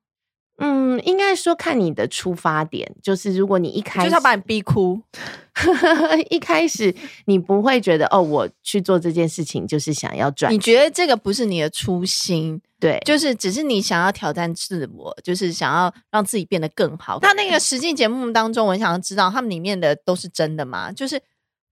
[0.58, 5.00] 嗯，应该说看你的出发点，就是如果你一开始就是要把你逼哭，
[6.32, 10.52] 一开始你不会觉得哦，我去做这件事情就是想要赚。
[10.52, 12.60] 你觉得这个不是你的初心？
[12.80, 17.20] 对，就是只是你想要挑战自我，就是想要让自己变得更好。
[17.22, 20.92] 那那个实际节目当中，我想要知道他们里面的都是真的吗？
[20.92, 21.22] 就是。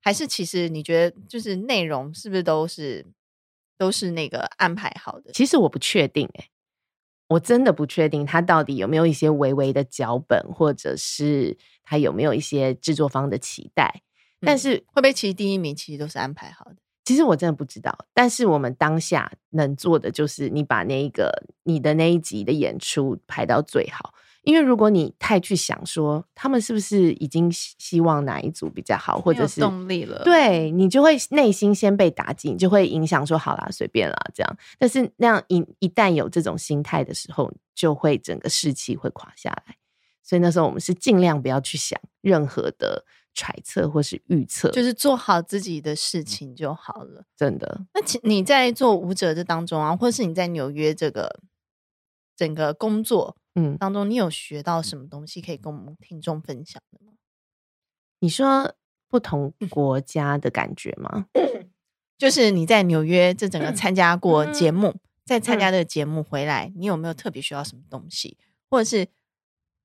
[0.06, 3.04] 还是其实你觉得就是内容是不是都是
[3.76, 5.32] 都是那个安排好的？
[5.32, 6.50] 其实我不确定哎、欸，
[7.30, 14.04] 我真的不确定他到底有没有一些微微的脚本，或者是他有没有一些制作方的期待。
[14.42, 16.76] 但是、嗯、会不会其实第一名其实都是安排好的？
[17.04, 18.06] 其实我真的不知道。
[18.14, 21.32] 但是我们当下能做的就是你把那一个
[21.64, 24.14] 你的那一集的演出排到最好。
[24.46, 34.58] 因为如果你太去想说他们是不是已经希望哪一组比较好，或者是动力了，对，你就会内心先被打击，就会影响说好啦，随便啦这样。
[34.80, 39.76] 但是那样一一旦有这种心态的时候，就会整个士气会垮下来。
[40.24, 43.06] 所以那时候我们是尽量不要去想任何的
[43.36, 47.24] 揣测或是预测，就是做好自己的事情就好了。
[47.38, 47.82] 真的。
[47.94, 51.40] 那其你在做舞者这当中啊，或是你在纽约这个
[52.36, 53.38] 整个工作。
[53.56, 57.14] 嗯，当中你有学到什么东西可以跟我们听众分享的吗？
[58.20, 58.76] 你说
[59.08, 61.28] 不同国家的感觉吗？
[62.18, 64.96] 就是你在纽约这整个参加过节目，
[65.26, 68.38] 在参加这个节目回来，你有没有特别学到什么东西？
[68.70, 69.08] 或者是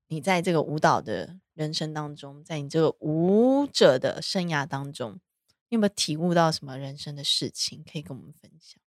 [0.07, 5.19] 你在这个舞蹈的人生当中，在你这个舞者的生涯当中，
[5.69, 8.81] 你有没有体悟到什么人生的事情可以跟我们分享？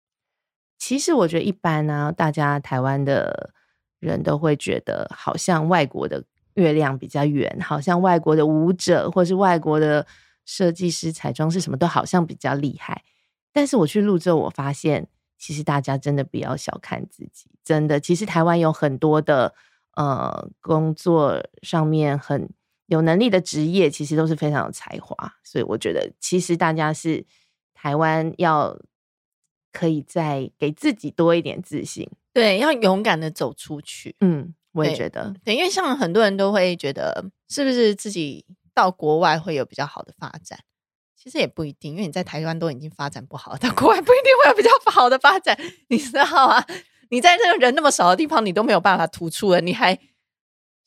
[0.81, 3.53] 其实我觉得一般呢、大家台湾的。
[4.01, 10.07] 人都会觉得好像外国的月亮比较圆，好像外国的舞者或是外国的
[10.47, 13.03] 设计师、彩妆师什么都好像比较厉害。
[13.53, 19.53] 但是我去录之后，我发现其实大家真的不要小看自己，真的，其实台湾有很多的
[19.97, 22.49] 呃工作上面很
[22.87, 25.35] 有能力的职业，其实都是非常有才华。
[25.45, 27.23] 所以我觉得，其实大家是
[27.75, 28.75] 台湾要
[29.73, 32.09] 可以再给自己多一点自信。
[32.33, 34.15] 对，要勇敢的走出去。
[34.21, 35.55] 嗯，我也觉得对。
[35.55, 40.59] 对，因为像很多人都会觉得，是不是自己到国外会有比较好的发展？
[41.17, 46.65] 其实也不一定，因为你在台湾都已经发展不好，到国外不一定会有比较好的发展，你知道吗？
[47.11, 49.99] 你在这个人那么少的地方，你都没有办法突出了，你还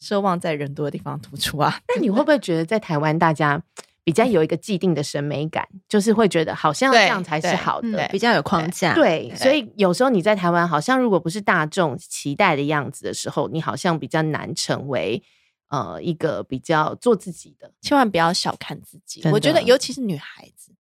[0.02, 1.82] 奢望在人多的地方突出啊？
[1.90, 3.62] 那你会不会觉得在台湾大家？
[4.04, 8.94] 比较有一个既定的审美感，就是会觉得好像这样才是好的，比较有框架。
[8.94, 15.24] 对，所以有时候你在台湾，好像如果不是大众期待的样子的时候，你好像比较难成为
[15.70, 17.72] 呃一个比较做自己的。
[17.82, 20.74] 千万不要小看自己，我觉得尤其是女孩子，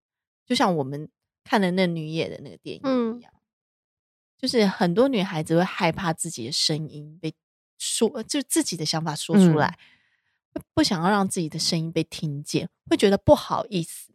[0.45, 1.07] 就像我们
[1.45, 2.81] 看的那女演的那个电影
[3.17, 3.39] 一样，嗯、
[4.37, 7.33] 就是很多女孩子会害怕自己的声音被
[7.77, 9.77] 说，就自己的想法说出来，嗯、
[10.73, 14.11] 不想要让自己的声音被听见，会觉得不好意思，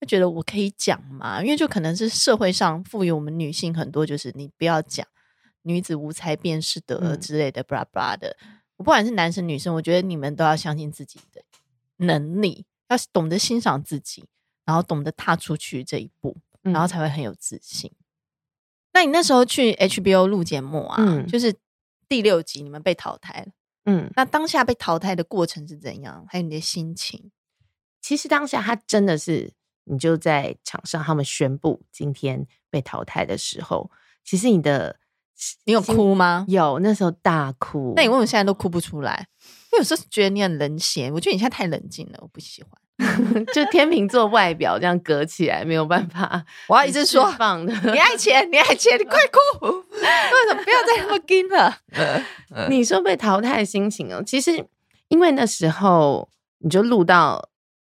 [0.00, 1.42] 会觉得我可以讲吗？
[1.42, 5.06] 因为就可能是社会上赋予我们女性很多，就是你不要讲，
[5.62, 8.36] 女子无才便是德之类的，布拉布拉的。
[8.76, 11.42] 我不管是男生女生，我觉得你们都要相信自己的
[11.96, 14.24] 能力，要懂得欣赏自己，
[14.64, 16.36] 然后懂得踏出去这一步。
[16.64, 17.90] 然后才会很有自信。
[17.92, 18.04] 嗯、
[18.92, 21.52] 那你那时候去 HBO 录节目啊，嗯、就是
[22.08, 23.48] 第六集你们被淘汰了。
[23.84, 26.24] 嗯，那当下被淘汰的过程是怎样？
[26.28, 27.30] 还有你的心情？
[28.00, 29.52] 其实当下他真的是，
[29.84, 33.90] 你就在场上，他们宣布今天被淘汰的时候，
[34.24, 34.98] 其实你的
[35.64, 36.44] 你有哭吗？
[36.48, 37.94] 有，那时候大哭。
[37.96, 39.28] 那你为什么现在都哭不出来？
[39.72, 42.70] 因为有时候觉得你很冷血，我觉得你现在太冷静了，我不喜欢。
[43.52, 46.44] 就天秤座外表这样隔起来，没有办法。
[46.68, 49.66] 我要一直说放的，你爱钱， 你爱钱，你快哭！
[49.66, 51.78] 为什么不要再那么硬了？
[52.68, 54.64] 你说被淘汰的心情哦，其实
[55.08, 56.28] 因为那时候
[56.58, 57.48] 你就录到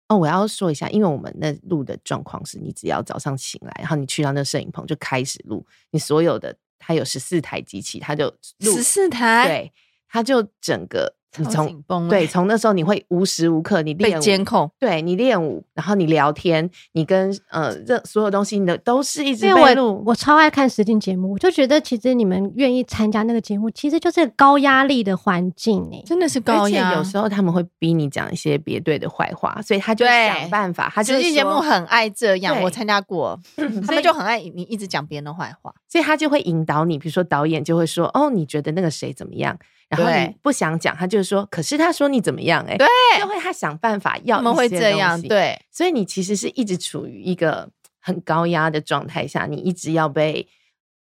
[0.09, 8.27] 哦，我要说一下，因为我们那录的状况是，你只要早上醒来，然后你去到那个摄影棚就开始录，你所有的它有十四台机器，它就
[8.59, 9.73] 录十四台，对，
[10.09, 11.17] 它就整个。
[11.37, 19.95] 你从对，从那时候你会无时无刻你练监控，对你练舞，然后你聊天，你跟呃这所有东西，你的都是一直被录。
[19.99, 26.95] 我我超爱看实境节目，我就觉得其实你们愿意参加那个节目，其实就是高压力的环境诶，真的是高压。
[26.95, 30.91] 有时候他们会逼你讲一些别队的坏话，所以他就想办法。
[30.93, 33.39] 他实境节目很爱这样，我参加过，
[33.87, 39.57] 他们就很爱你一直讲别人的坏话，所以他就会引导你，比如说导演就会说：“哦，你觉得那个谁怎么样？”
[39.91, 42.87] 然后你不想讲，他就说：“可是他说你怎么样？”哎，对，
[43.19, 44.37] 就会他想办法要。
[44.37, 45.61] 他们会这样，对。
[45.69, 50.47] 所以你其实是一直处于一个很高压的状态下，你一直要被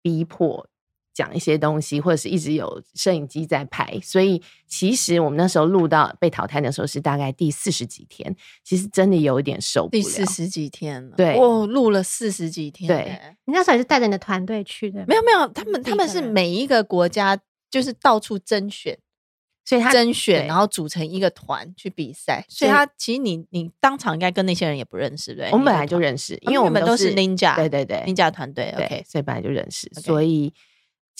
[0.01, 0.67] 逼迫
[1.13, 3.99] 讲一些东西，或者是一直有摄影机在拍。
[4.01, 10.01] 所以其实我们那时候录到被淘汰的时候是大概第四十几天，其实真的有一点受不了。
[10.01, 12.87] 第四十几天了，对，我录了四十几天。
[12.87, 15.05] 对，你那时候也是带着你的团队去的？
[15.07, 17.37] 没有没有，他们他们是每一个国家。
[17.71, 18.99] 就是到处甄选，
[19.65, 22.45] 所以他甄选，然后组成一个团去比赛。
[22.47, 25.49] 所以他其实你你当场应该跟那些人也不认识，对？
[25.51, 28.71] 我们本来就认识，因为我们都是 Ninja，对对对，Ninja 团队。
[28.77, 30.53] OK，所以本来就认识，所以。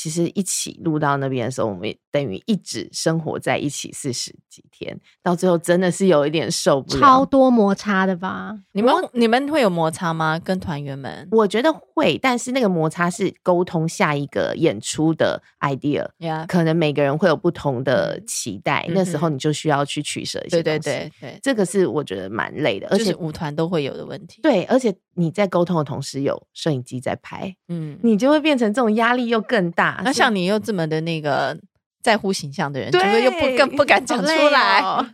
[0.02, 8.58] 其实一起录到那边的时候，我们也等于一直生活在一起四十几天，到最后真的是有一点受不了，超多摩擦的吧？
[8.72, 10.40] 你们你们会有摩擦吗？
[10.40, 11.28] 跟团员们？
[11.32, 16.08] 我觉得会，但是那个摩擦是沟通下一个演出的 idea，
[16.48, 20.80] 可能每个人会有不同的期待，那时候你就需要去取舍一些东西。
[20.80, 24.42] 对对对对，这个是我觉得蛮累的，而且舞团都会有的问题。
[24.42, 30.02] 对，而且你在沟通的同时有摄影机在拍，嗯，你就会变成这种压力又更大。
[30.04, 31.58] 那像你又这么的那个
[32.02, 34.80] 在乎形象的人，对，就是又不更不敢讲出来。
[34.80, 35.06] 哦、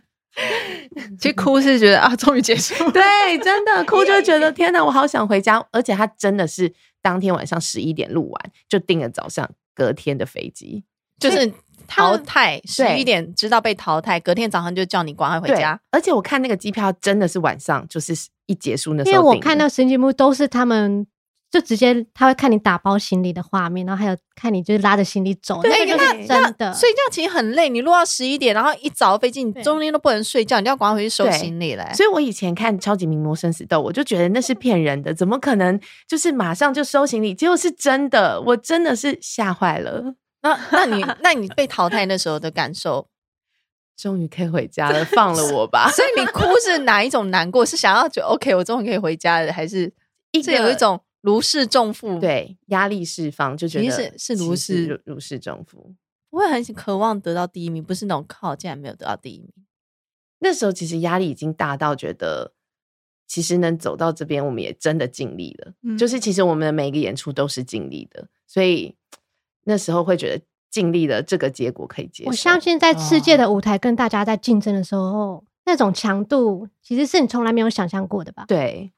[1.18, 2.92] 其实哭是觉得啊，终于结束了。
[2.92, 5.62] 对，真的 哭就觉得天哪，我好想回家。
[5.72, 10.84] 而且他真的是当天晚上十一点录完，就订了早上隔天的飞机，
[11.18, 11.52] 就是
[11.88, 15.80] 淘汰十一点知道被淘汰，隔天早上就叫你赶快回家。
[15.90, 18.14] 而且我看那个机票真的是晚上，就是
[18.48, 21.06] 一结束那时候，因为我看那个实境节目都是他们。
[21.50, 26.74] 就直接他会看你打包行李的画面，然后还有看你就是拉着行李走，对，那个是真的。
[26.74, 31.90] 睡觉其实很累，你录到十一点，然后一早飞机，你中间都不能睡觉，你要赶快回去收行李嘞。
[31.94, 37.34] 所以我以前看《超级名模生死斗》，我就觉得那是骗人的，怎么可能就是马上就收行李？
[37.34, 40.16] 结果是真的，我真的是吓坏了。
[40.42, 43.08] 那那你那你被淘汰那时候的感受？
[43.98, 45.90] 终于可以回家了，放了我吧。
[45.92, 47.66] 所以你哭是哪一种难过？
[47.66, 49.92] 是想要就 OK，我终于可以回家了，还是
[50.42, 51.02] 是有一种？
[51.20, 55.92] 如释重负，对，压力释放，就觉得是是如释如释重负。
[56.30, 59.52] 我会很渴望得到第一名，不是那种靠，竟然没有得到第一名。
[60.38, 62.52] 那时候其实压力已经大到觉得，
[63.26, 65.74] 其实能走到这边，我们也真的尽力了。
[65.82, 68.94] 嗯、就是其实我们的每一个演出都是尽力的，所以
[69.64, 72.30] 那时候会觉得尽力了，这个结果可以接受。
[72.30, 78.44] 我相信在世界的舞台跟大家在竞争的时候，哦、那种强度其实是你从来没有想象过的吧？
[78.46, 78.92] 对。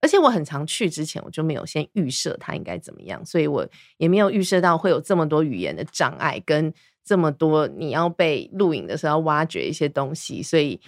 [0.00, 3.64] 而且我很常去之前，我就没有先预设它应该怎么样，所以我
[3.98, 10.80] 也没有预设到会有这么多语言的障碍，跟这么多你要被录影的时候要挖掘一些东西，所以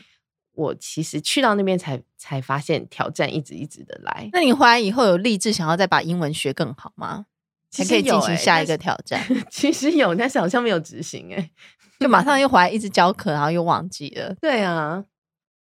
[0.55, 4.29] 我其实去到那边才才发现挑战一直一直的来。
[4.33, 7.27] 那你回来以后有立志想要再把英文学更好吗？
[7.75, 9.21] 才可以进行下一个挑战。
[9.51, 11.51] 其实有，但是好像没有执行哎，
[11.99, 14.35] 就马上又回来一直教课，然后又忘记了。
[14.41, 15.05] 对啊。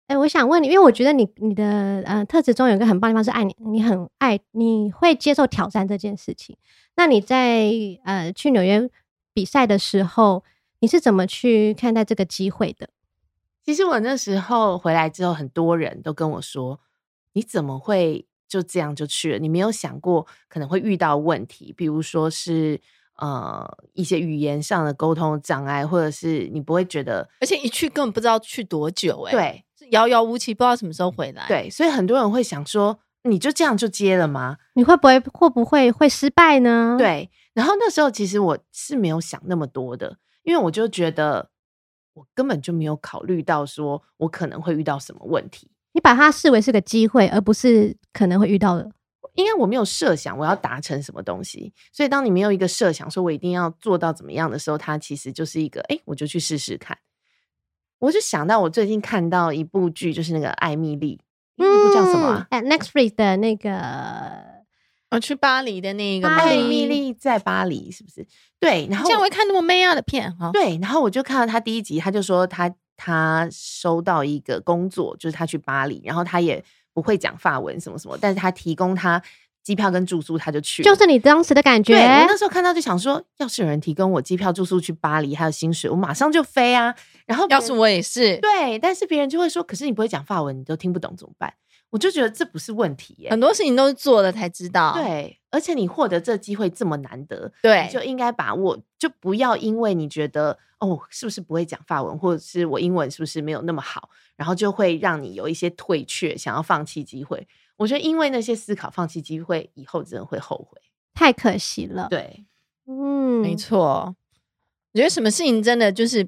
[0.08, 6.56] 哎、欸，我想问你，因为我觉得你你的呃特质中有一个很棒的地方是爱你，你很爱你会接受挑战这件事情。
[6.96, 7.72] 那你在
[8.04, 8.88] 呃去纽约
[9.34, 10.44] 比赛的时候，
[10.80, 12.90] 你是怎么去看待这个机会的？
[13.66, 16.80] 其实我那时候回来之后，很多人都跟我说
[17.34, 19.40] ：“你怎么会就这样就去了？
[19.40, 22.80] 你没有想过可能会遇到问题，比如说是。”
[23.18, 31.48] 呃，一些语言上的沟通障碍，或者是你不会觉得，而且一去根本不知道去多久，欸，哎，对，是遥遥无期，不知道什么时候回来。
[31.48, 34.58] 对，所以很多人会想说，你就这样就接了吗？
[34.74, 36.98] 你会不会会不会会失败呢？
[37.00, 41.52] 对，然后那时候其实我是没有想那么多的，因为我就觉得
[42.16, 45.72] 我根本就没有考虑到说我可能会遇到什么问题。
[45.96, 48.92] 你把它视为是个机会，而不是可能会遇到的。
[49.34, 56.98] 因为我没有设想我要达成什么东西，所以当你没有一个设想，说我一定要做到怎么样的时候，它其实就是一个，哎，我就去试试看。
[58.00, 61.20] 我就想到我最近看到一部剧，就是那个艾米丽，
[61.56, 62.48] 那部叫什么、啊？
[62.52, 63.72] 哎、嗯、，Netflix 的那个，
[65.12, 68.28] 我去巴黎的那个艾米丽在巴黎，是不是？
[68.60, 70.52] 对，然后这样会看那么美啊的片哈。
[70.52, 76.64] 对，然后我就看到他第一集，他就说他他收到一个工作，就是他去巴黎，然后他也。
[76.96, 79.22] 不会讲法文什么什么，但是他提供他
[79.62, 80.82] 机票跟住宿，他就去。
[80.82, 81.92] 就是你当时的感觉。
[81.92, 86.96] 对，我那时候看到就想说，要是有人提供我机票住宿去巴黎，还有薪水，我马上就飞啊。
[87.26, 91.54] 然后要是我也是，对，但是别人就会说，可是你不会讲法文，你都听不懂怎么办？
[91.90, 94.94] 我就觉得这不是问题耶，很多事情都是做了才知道。
[94.96, 107.48] 对，而且你获得这机会这么难得，对，就应该把握，就不要因为你觉得哦，是不是不会讲法文，或者是我英文是不是没有那么好，然后就会让你有一些退却，想要放弃机会。
[107.78, 110.82] 我觉得因为那些思考放弃机会，以后真的会后悔，
[111.14, 112.08] 太可惜了。
[112.10, 112.46] 对，
[112.88, 114.16] 嗯，没错。
[114.94, 116.28] 我觉得什么事情真的就是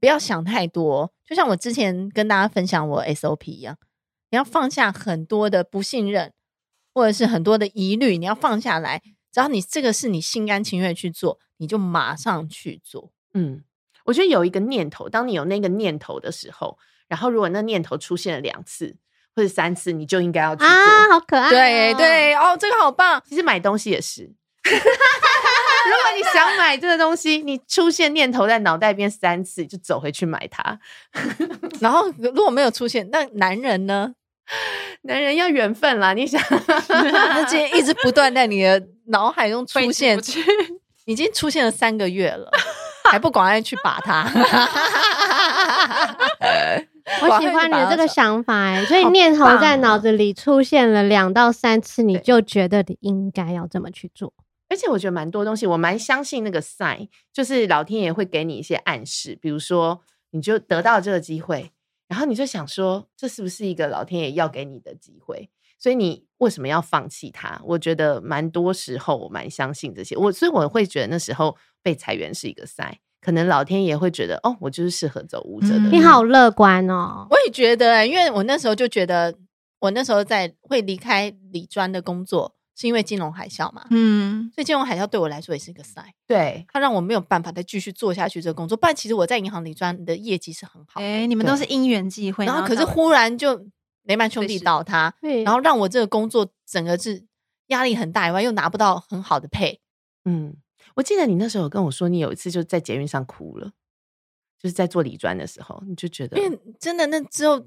[0.00, 3.76] 不要想太多，就像我之前跟大家分享我 SOP 一样。
[4.34, 6.32] 你要放下很多的不信任，
[6.92, 9.00] 或者是很多的疑虑，你要放下来。
[9.30, 13.12] 只要你这个是你心甘情愿去做，你就马上去做。
[13.34, 13.62] 嗯，
[14.06, 18.96] 我觉得有一个念头，当你有那个念头的时候，然后如果那念头出现了两次
[19.36, 20.68] 或者三次，你就应该要去做。
[20.68, 21.50] 啊，好可爱哦！
[21.50, 23.22] 对对哦，这个好棒。
[23.24, 24.24] 其实买东西也是，
[24.66, 30.80] 如果你想买这个东西，你出现念头在脑袋边三次，就走回去买它。
[31.80, 34.12] 然后如果没有出现，那男人呢？
[35.02, 36.40] 男人要缘分啦，你想，
[36.88, 40.18] 那今天一直不断在你的脑海中出现，
[41.06, 42.50] 已经出现了三个月了，
[43.10, 44.24] 还不赶快去把它？
[47.20, 54.32] 我喜欢你的这个想法哎，所以念头在脑子里出现了两到三次，你就觉得你应该要这么去做。
[54.70, 61.70] 而且我觉得蛮多东西，我蛮相信那个 sign，就是老天爷会给你一些暗示，比如说你就得到这个机会。
[62.08, 65.50] 然后你就想说，这是不是一个老天爷要给你的机会？
[65.78, 67.60] 所以你为什么要放弃它？
[67.64, 70.16] 我觉得蛮多时候我蛮相信这些。
[70.16, 75.90] 我所以我会觉得那时候被裁员是一个 sign，可能老天爷会觉得哦，我就是适合走舞者的。
[75.90, 77.26] 你好乐观哦！
[77.28, 79.34] 我也觉得，因为我那时候就觉得，
[79.80, 82.54] 我那时候在会离开理专的工作。
[82.76, 83.86] 是因为金融海啸嘛？
[83.90, 88.76] 嗯，所以金融海啸对我来说也是一个 sign，对，它让我没有办法再继续做下去这个工作。
[88.76, 91.00] 不然其实我在银行里赚的业绩是很好。
[91.00, 93.64] 哎、欸，你们都是因缘际会，然后可是忽然就
[94.02, 97.24] 雷曼兄弟倒塌，对，然后让我这个工作整个是
[97.68, 99.78] 压力很大，以外又拿不到很好的 pay。
[100.24, 100.56] 嗯，
[100.96, 103.70] 我记得你那时候有跟我说，你有一次就在捷运上哭了，
[104.58, 107.64] 就是在做理专的时候，你就觉得，因为真的那之后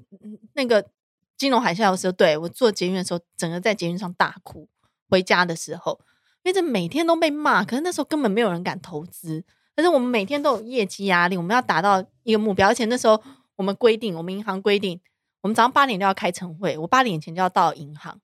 [0.52, 0.90] 那个
[1.38, 4.68] 金融海啸的时候，对我做捷运的时候，整个在捷运上大哭。
[5.08, 6.00] 回家的时候，
[6.42, 9.44] 因为这每天都被骂，可是那时候根本没有人敢投资。
[9.74, 12.68] 可是我们每天都有业绩压力，我们要达到一个目标。
[12.68, 13.22] 而且那时候
[13.54, 15.00] 我们规定，我们银行规定，
[15.40, 18.20] 我们早上八点就要开晨会，我八点前就要到银行，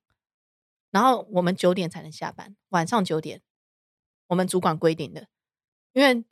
[0.91, 3.41] 然后我们九点才能下班，晚上九点，
[4.27, 5.27] 我们主管规定的。
[5.93, 6.25] 因为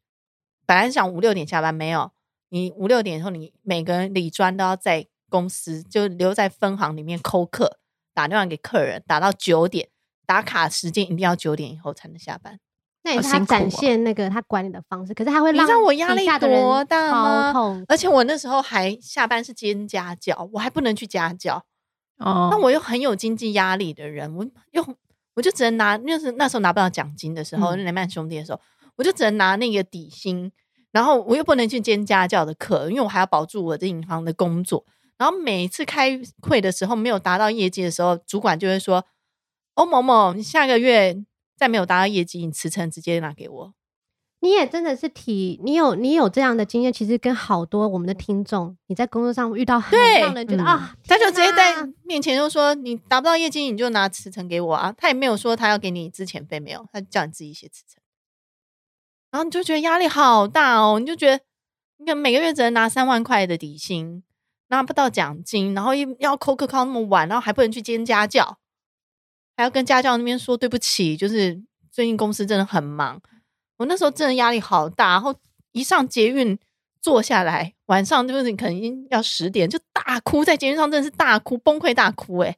[0.66, 2.12] 本来想五六点下班，没有，
[2.50, 7.80] 你五六点以后，你每个人理专都要在公司，就留在分行里面扣客，
[8.14, 9.88] 打电话给客人，打到九点。
[10.26, 12.58] 打卡时间一定要九点以后才能下班，
[13.04, 15.14] 那也是他展现那个他管理的方式。
[15.14, 17.84] 可是他会让你知道我压力多大吗？
[17.88, 21.66] 而且我那时候还下班是兼家教，我还不能去家教
[22.20, 22.48] 哦。
[22.52, 24.86] 那我又很有经济压力的人，我又
[25.36, 28.62] 我就只能拿，那是那时候拿不到奖金的时候，雷曼兄弟的时候，
[28.96, 30.50] 我就只能拿那个底薪，
[30.92, 34.86] 然后我又不能去兼家教的课，因为我还要保住我的银行的工作。
[35.18, 39.04] 然后每次开会的时候没有达到业绩的时候，主管就会说。
[39.76, 41.24] 欧某某，你下个月
[41.56, 43.74] 再没有达到业绩，你辞呈直接拿给我。
[44.40, 58.02] 你也真的是体，你有你有这样的经验，其实跟好多我们的听众，你在工作上遇到很让人觉得、嗯、啊，他就直接在面前就说，你达不到业绩，你就拿辞呈给我啊，他也没有说他要给你资遣费，没有，他叫你自己写辞呈，
[59.32, 61.42] 然后你就觉得压力好大哦，你就觉得
[62.00, 64.24] 你可能每个月只能拿三万块的底薪，
[64.68, 68.58] 拿不到奖金，然后又要扣课扣那么晚，然后还不能去兼家教，
[69.56, 73.22] 还要跟家教那边说对不起，就是最近公司真的很忙。
[73.78, 75.36] 我那时候真的压力好大，然后
[75.72, 76.58] 一上捷运
[77.02, 82.56] 坐下来，晚上就是你可能要十点，就大哭，在捷运上真的是大哭，崩溃大哭诶，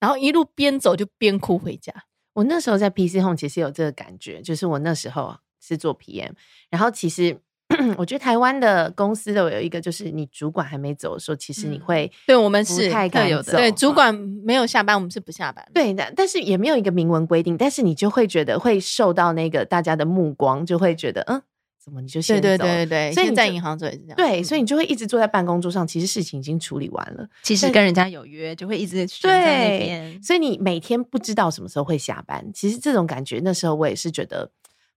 [0.00, 1.92] 然后一路边走就边哭回家。
[2.34, 6.32] 我那时候在 PC Home 其实有这个感觉，就是我那时候是做 PM，
[6.70, 7.40] 然后其实。
[7.96, 14.14] 我觉得台湾的公司都有一个，就是你主管还没走的时候，其实你会对我们是太敢走，对主管
[14.44, 15.66] 没有下班，我们是不下班。
[15.72, 21.42] 对的，但是也没有一个明文规定，但是你就会觉得会受到那个大家的目光，就会觉得嗯，
[21.78, 22.42] 怎么你就先走？
[22.42, 24.16] 对对对对，所以你在银行做也是这样。
[24.16, 30.22] 对，所以你就会一直坐在办公桌上，其实事情已经处理完了，其实跟人家有约，就会一直在那边。
[30.22, 34.50] 所以你每天不知道什么时候会下班，其实这种感觉那时候我也是觉得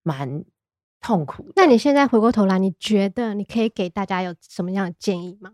[0.03, 0.43] 蛮。
[1.01, 1.51] 痛苦。
[1.55, 5.51] 那你现在回过头来，你觉得你可以给大家有什么样的建议吗？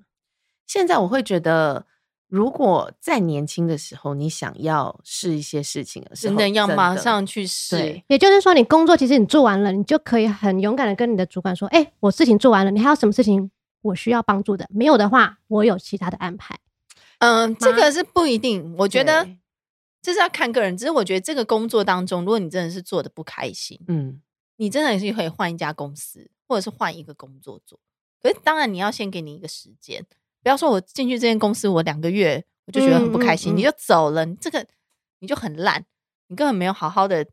[0.66, 1.86] 现在我会觉得，
[2.28, 8.02] 如果在年轻的时候，你想要试一些事情的时候，真的要马上去试。
[8.08, 14.68] 也就是说，你工作其实你做完了，你就可以很勇敢的跟你的主管说：“哎、欸，我事情做完了，你还有什么事情我需要帮助的？
[14.72, 16.60] 没有的话，我有其他的安排。”
[17.20, 18.76] 嗯，这个是不一定。
[18.80, 19.28] 我觉得
[20.02, 20.76] 这是要看个人。
[20.76, 24.20] 只是我觉得这个工作当中，如果你真的是做的不开心，嗯。
[24.58, 27.80] 你真的也是可以换一家公司，或者是换一个工作做。
[28.22, 30.06] 可是当然你要先给你一个时间，
[30.42, 34.66] 不要说我进去这间公司，我两个月我就觉得很不开心，嗯嗯嗯、你就走了，你这个
[35.20, 35.86] 你就很烂，
[36.28, 37.26] 你根本没有好好的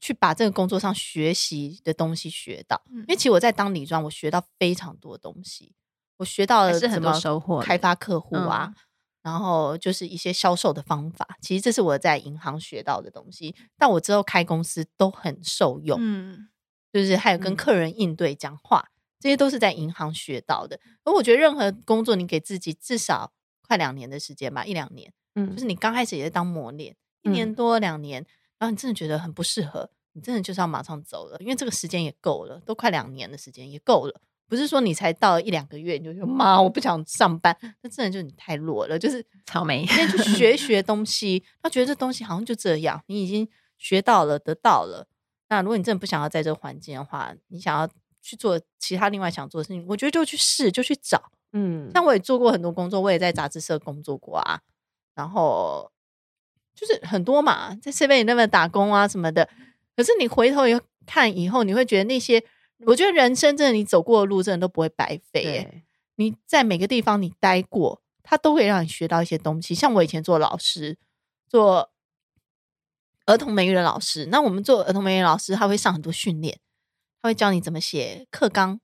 [0.00, 2.82] 去把这个工作上学习的东西学到。
[2.90, 5.72] 嗯、因为其实我在当理专，我学到非常多东西，
[6.18, 8.74] 我学到了是很多收获，开发客户啊。
[9.22, 15.96] 然后就是一些销售的方法，其实这是我在银行学到的东西，但我之后开公司都很受用。
[16.00, 16.48] 嗯，
[16.92, 20.80] 就是还有跟客人应对、讲话，这些都是在银行学到的。
[21.04, 25.12] 而我觉得任何工作，你给自己至少快两年的时间吧，一两年。
[25.34, 28.26] 嗯，就是你刚开始也在当磨练，一年多两年，
[28.58, 34.20] 然后你真的觉得很不适合，你真的就是要马上走了，因为这个时间也够了，都快两年的时间也够了。
[34.48, 38.98] 不是说你才到一两个月你就说妈，我不想上班，那真的就是你太弱了。
[38.98, 41.42] 就是草莓，先 去学学东西。
[41.62, 45.06] 他觉得这东西好像就这样，你已经学到了，得到了。
[45.48, 47.88] 那如果你真的不想要在这个环境的话，你想要
[48.20, 51.32] 去做其他另外想做的事情，我觉得就去试，就去找。
[51.52, 54.60] 嗯，像我也做过很多工作，我也在杂志社工作过啊。
[55.14, 55.90] 然后
[56.74, 59.48] 就是很多嘛，在 seven 那边打工啊什么的。
[59.96, 62.44] 可是你回头一看以后，你会觉得那些。
[62.86, 65.84] 我觉得人生真的，你走过的路真的都不会白费耶。
[66.16, 69.74] 你在每个地方你待过，它都会让你学到一些东西。
[69.74, 70.98] 像我以前做老师，
[71.48, 71.90] 做
[73.26, 76.58] 儿童美育的老师，那我们做儿童美育老师，他会上很多训练，
[77.20, 78.80] 他会教你怎么写课纲。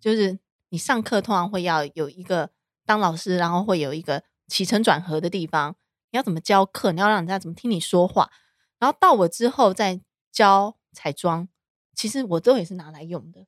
[0.00, 0.38] 就是
[0.70, 2.50] 你上课通常会要有一个
[2.86, 5.76] 当老师，然后会有一个起承转合的地方，
[6.10, 8.30] 你要怎么教课，你要让人家怎么听你说话。
[8.78, 10.00] 然后到我之后再
[10.32, 11.48] 教彩妆。
[11.94, 13.46] 其实我都也是拿来用的，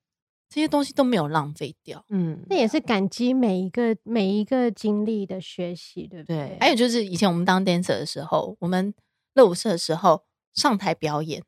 [0.48, 2.04] 这些东西都没有浪费掉。
[2.08, 6.36] 嗯，那也是感激每一个每一个经历的学习，对不对？
[6.36, 6.58] 对。
[6.60, 8.94] 还有就是以前我们当 dancer 的时候，我们
[9.34, 11.42] 热舞社的时候上台表演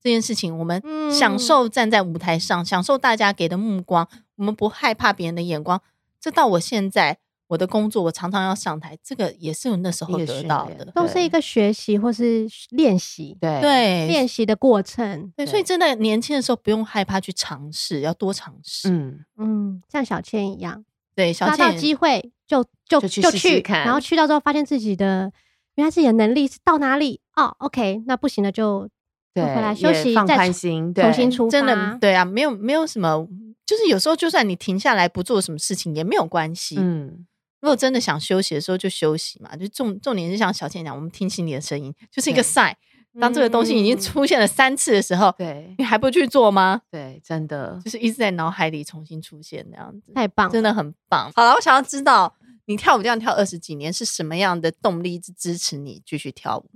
[0.00, 0.82] 这件事情，我们
[1.12, 5.82] 享受站在舞台上，嗯、享受大家给的目光，我们不害怕别人的眼光。
[6.20, 7.18] 这到我现在。
[7.48, 15.32] 我的工作，我常常要上台，这个也是我那时候得到的，都是一个学习或是练习，对对，练习的过程。
[15.34, 18.90] 对，所以真的年轻的时候不用害怕去尝试，要多尝试。
[18.90, 20.84] 嗯嗯，像小倩一样，
[21.14, 25.32] 对，小倩抓到机会就就就去，然后去到之后发现自己的
[25.76, 28.86] 原来自己的能力是到哪里哦，OK，那不行了就
[29.34, 31.50] 回来休息，放宽心，重新出发。
[31.50, 33.26] 真的，对啊，没有没有什么，
[33.64, 37.24] 就是有时候就算你停下来不做什么事情也没有关系，嗯。
[37.60, 42.74] 如果真的想休息的时候就休息嘛，就重重点是像小倩讲，我们听心里的声音，就是一个 sign。
[43.18, 46.82] 当这个东西已经出现了三次的时候，对，你还不去做吗？
[46.88, 51.32] 对，真的就是一直在脑海里重新出现那样子，太棒，真的很棒。
[51.34, 52.36] 好了，我想要知道
[52.66, 56.70] 你跳舞这样跳二十几年是什么样的动力支持你继续跳舞？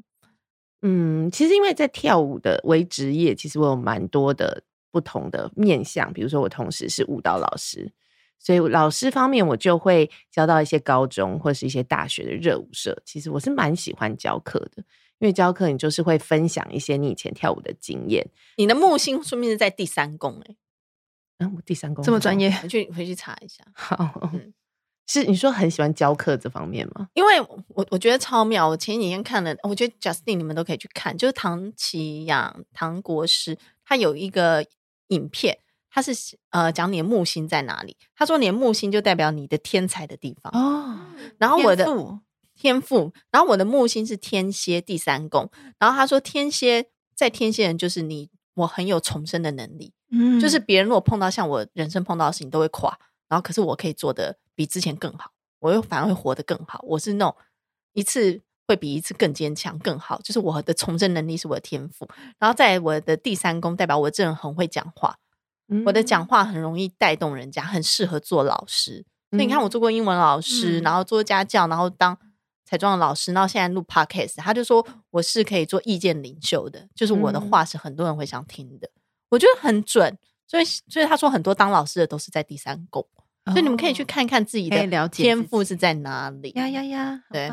[0.81, 7.93] 嗯，其实因为在跳舞的为职业，其实我有蛮多的不同的面向，比如说我同时是舞蹈老师。
[8.43, 13.01] 所以老师方面，我就会教到一些高中或是一些大学的热舞社。
[13.05, 14.83] 其实我是蛮喜欢教课的，
[15.21, 18.29] 因为教课你就是会分享一些你以前跳舞的经验。
[18.57, 20.57] 你的木星说明是在第三宫诶，
[21.39, 23.63] 嗯，第三宫这么专业，回去回去查一下。
[23.75, 24.33] 好，
[25.07, 27.09] 是你说很喜欢教课这方面吗？
[27.15, 28.69] 因为我我觉得超妙。
[28.69, 34.65] 我前几天看了，我觉得 Justin 你们都可以去看，就是唐奇阳唐国师，他有一个
[35.09, 35.59] 影片，
[35.93, 36.13] 他是
[36.51, 37.97] 呃讲你的木星在哪里。
[38.17, 40.99] 他说你的木星就代表你的天才的地方哦。
[41.39, 41.87] 然后我的
[42.55, 45.51] 天赋，然后我的木星是天蝎第三宫。
[45.79, 49.93] 然后他说天蝎在天蝎人就是你，我很有重生的能力。
[50.11, 56.81] 嗯，就是别人如果碰到像我人生碰到的事情都会垮，然后可是我可以做的比之前更好，我又反而会活得更好。
[56.87, 57.37] 我是那种
[57.93, 62.09] 一次会比一次更坚强、更好，就是我的重生能力是我的天赋。
[62.39, 65.17] 然后在我的第三宫，代表我这人很会讲话，
[65.73, 69.05] 嗯、我的讲话很容易带动人家，很适合做老师。
[69.31, 72.17] 所以你看，我做过英文老师，嗯、然后做家教，然后当
[72.67, 78.91] 彩妆的老师，然后现在录 podcast，他就说我是可以做意见领袖的，就是我的话是很多人会想听的。
[79.31, 83.07] 我觉得很准，所以所以他说很多当老师的都是在第三宫，
[83.47, 86.51] 哦、所以你们可以去看看自己的天赋是在哪里。
[86.51, 87.23] 呀呀呀！
[87.31, 87.51] 对，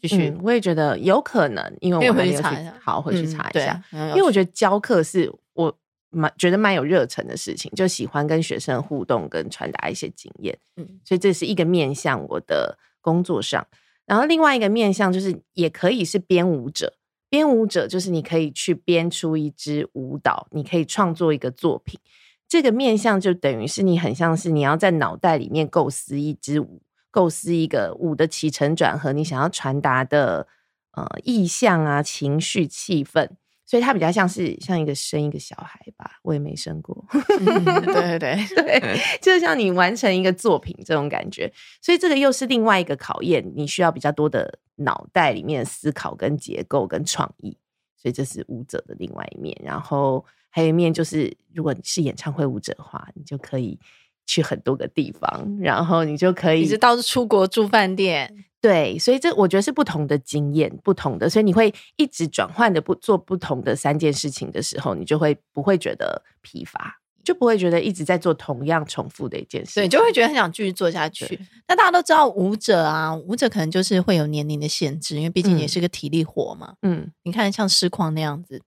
[0.00, 3.82] 继续、嗯，我也觉得有可能，因为我回去查一下，好，回去查一下。
[3.92, 5.78] 嗯、因为我觉得教课是我
[6.14, 10.58] 蛮觉得蛮有热忱的事情，就喜欢跟学生互动，跟传达一些经验。
[10.76, 13.66] 嗯，所以这是一个面向我的工作上，
[14.06, 16.94] 然后另外一个面向就是也可以是编舞者。
[17.28, 21.98] 编舞者就是你可以去编出一支舞蹈，你可以创作一个作品。
[22.46, 30.46] 这个面向就等于是你很像是你要在脑袋里面构思一支舞，构思一个舞的起承转合，你想要传达的
[30.92, 33.28] 呃意象啊、情绪、气氛。
[33.66, 37.04] 所以它比较像是像一个生一个小孩吧，我也没生过。
[37.12, 41.50] 嗯、对 对对对，就像你完成一个作品这种感觉。
[41.80, 47.56] 所以这个又是另外一个考验，你需要比较多的脑袋里面思考、跟结构、跟创意。
[47.96, 49.58] 所以这是舞者的另外一面。
[49.64, 53.80] 然后还有一面就是，如果你是演唱会舞者的话，你就可以
[54.26, 58.44] 去很多个地方，然后你就可以一直到处出国住饭店。
[58.60, 71.38] 对，所以这我觉得是不同的经验，不同的，所以你会一直转换的不做不同的三件事情的时候，你就会不会觉得疲乏，就不会觉得一直在做同样重复的一件事，对，就会觉得很想继续做下去。
[71.68, 76.76] 那大家都知道舞者啊，舞者可能就是会有年龄的限制，因为毕竟也是个体力活嘛。
[76.80, 78.62] 嗯，你看像师旷那样子，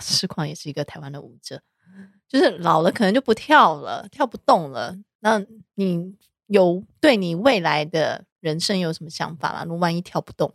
[0.00, 1.62] 师旷也是一个台湾的舞者，
[2.28, 4.96] 就是老了可能就不跳了，跳不动了。
[5.20, 6.14] 那你
[6.46, 9.64] 有对你未来的人生有什么想法吗？
[9.64, 10.52] 如果万一跳不动，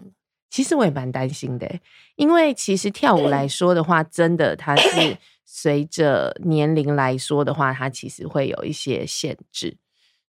[0.50, 1.80] 其实我也蛮担心的，
[2.16, 9.76] 因为其实跳舞来说的话，真的它是 随着年龄来说的话，它其实会有一些限制。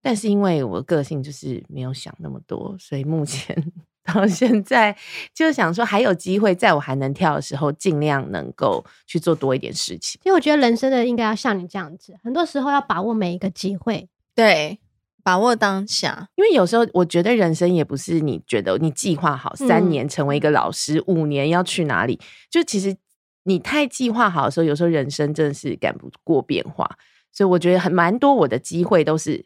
[0.02, 3.72] 但是因为我个性就是没有想那么多，所以目前
[4.04, 4.96] 到现在
[5.34, 10.20] 就想说，还有机会，在我还能跳的时候，尽量能够去做多一点事情。
[10.24, 14.10] 因为我觉得人生的应该要像你这样子，很多时候要把握每一个机会。
[14.36, 14.80] 对。
[15.24, 22.98] 把握当下，因为有时候我觉得人生也不是你觉得你计划好三年成为一个老师，嗯、五年要去哪里，就其实
[23.44, 26.90] 你太计划好的时候，有时候人生真的是赶不过变化。
[27.32, 29.46] 所以我觉得很蛮多我的机会都是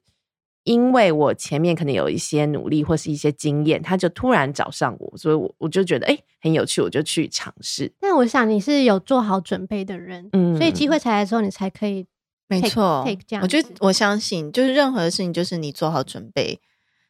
[0.65, 7.93] 因为我前面可能有一些努力或是一些经验，他就突然找上我，所以我我就觉得哎、欸、很有趣，我就去尝试。
[7.99, 12.05] 但我想你是有做好准备的人，嗯，所以机会才来的时候你才可以。
[12.47, 13.03] 没错，
[13.41, 16.59] 我觉得我相信，就是任何事情，就是你做好准备，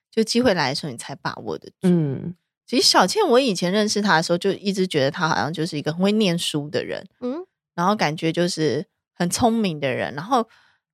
[0.09, 1.73] 就机会来的时候，你才把握得住。
[1.83, 2.33] 嗯，
[2.65, 10.47] 其实小倩，我以前认识她的时候，就一直觉得她好像就是一个很会念书的人，嗯，然后感觉就是很聪明的人，然后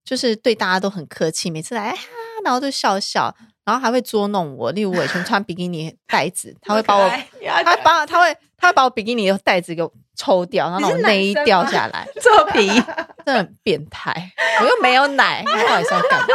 [0.04, 1.96] 就是对大家都很客气，每次来，
[2.44, 3.34] 然后就笑笑，
[3.66, 4.72] 然后还会捉弄我。
[4.72, 7.10] 例如我以前穿比基尼带子， 他会把我，
[7.64, 12.68] 他把他会，他会把我比基尼的带子给我抽掉，然后那种内衣掉下来，作 皮，
[13.26, 14.32] 真的很变态。
[14.62, 16.28] 我又没有奶，你到底是要干嘛？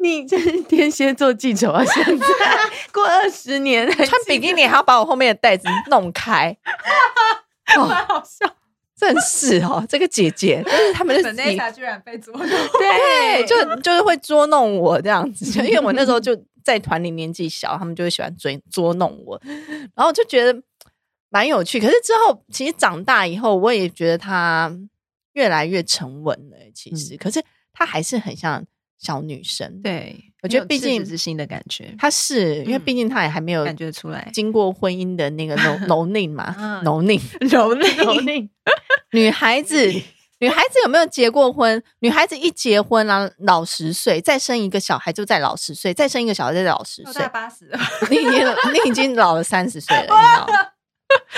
[0.00, 1.82] 你这是天蝎座记仇啊！
[1.84, 2.26] 现在
[2.92, 6.54] 过二十年，穿比基尼还要把我后面的袋子弄开，
[7.76, 8.54] 哦，好笑。
[8.96, 12.46] 真是哦，这个姐姐，就是他们的 本内莎居然被捉弄，
[12.78, 19.40] 对，就就是会捉弄我这样子，因为我那时候就在团里年纪小，他们就会喜欢追捉弄我，
[19.94, 20.62] 然后就觉得
[21.28, 21.80] 蛮有趣。
[21.80, 24.72] 可是之后其实长大以后，我也觉得她
[25.32, 26.56] 越来越沉稳了。
[26.72, 27.42] 其实，嗯、可是
[27.72, 28.64] 她还是很像
[28.98, 29.82] 小女生。
[29.82, 37.18] 对，我觉得毕竟是新的感觉，他是因为毕竟他也还没有感觉出来经过婚姻的那个蹂蹂躏嘛，蹂躏
[37.48, 38.48] 蹂躏蹂
[39.12, 39.90] 女孩子，
[40.40, 41.82] 女孩子有没有结过婚？
[42.00, 47.70] 女孩子一结婚，然后老十岁，再生一个小孩就再老十岁，再生一个小孩再老十岁，八十，
[48.10, 50.68] 你已经你已经老了三十岁了， 你知道吗？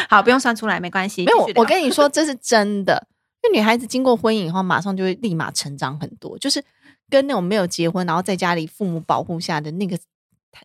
[0.09, 1.25] 好，不用算出来，没关系。
[1.25, 3.07] 没有，我跟你说，这是真的。
[3.43, 6.37] 因为女孩子经过婚姻以后，马上就会立马成长很多。
[6.39, 6.65] 就是
[7.11, 9.99] 跟那种没有结婚，然后在家里父母保护下的那个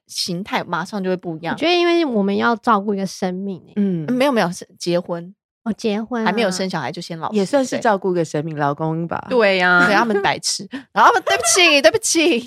[0.08, 1.54] 形态，马上就会不一样。
[1.54, 5.34] 我觉得，因为我们要照顾一个生命，嗯，没有没有，是结婚
[5.64, 9.28] 哦，结婚、啊、还没有生小孩就先老，也算是照顾个生命，老公吧？
[9.30, 12.40] 对呀、 啊，对他们白痴，然后对不起，对不起，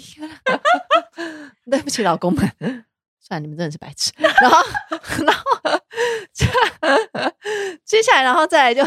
[1.70, 2.84] 对不起， 老公们。
[3.26, 4.12] 算了，你们真的是白痴。
[4.20, 4.58] 然后，
[5.24, 5.72] 然后，
[7.84, 8.84] 接下来，然后再来就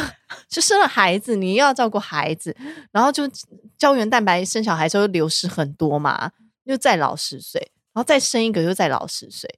[0.48, 2.56] 就生了孩子，你又要照顾孩子，
[2.92, 3.28] 然后就
[3.80, 6.32] 胶原蛋白生小孩的时候流失很多嘛，
[6.66, 7.60] 又再老十岁，
[7.94, 9.50] 然后再生一个又再老十岁，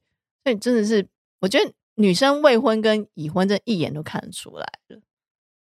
[0.46, 1.06] 所以真的是，
[1.42, 5.02] 我觉得女生未婚跟已婚，这一眼都看得出来了。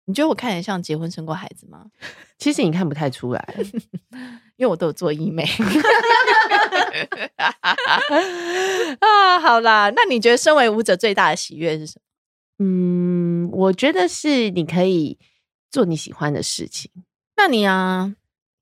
[0.08, 1.86] 你觉得我看起来像结婚生过孩子吗？
[2.38, 3.54] 其实你看不太出来，
[4.56, 5.44] 因为我都有做医美。
[9.00, 12.00] 啊，好啦，那你觉得身为舞者最大的喜悦是什
[12.58, 12.64] 么？
[12.64, 15.18] 嗯，我觉得是你可以
[15.70, 16.90] 做你喜欢的事情。
[17.36, 18.14] 那你啊，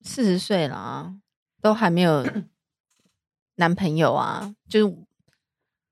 [0.03, 1.15] 四十岁了啊，
[1.63, 2.27] 都还没有
[3.57, 4.97] 男朋友啊，就是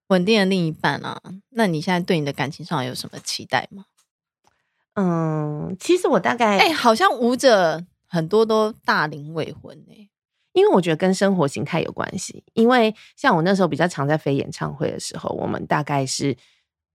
[0.09, 1.21] 稳定的另一半啊，
[1.51, 3.85] 那你现在对你的感情上有什么期待吗？
[4.95, 10.11] 嗯，其实我大概哎、欸，好像舞者很多都大龄未婚哎、欸，
[10.53, 12.45] 因为我觉得跟生活形态有关系。
[12.55, 16.37] 因为像我那时候比较常在飞演唱会的时候，我们大概是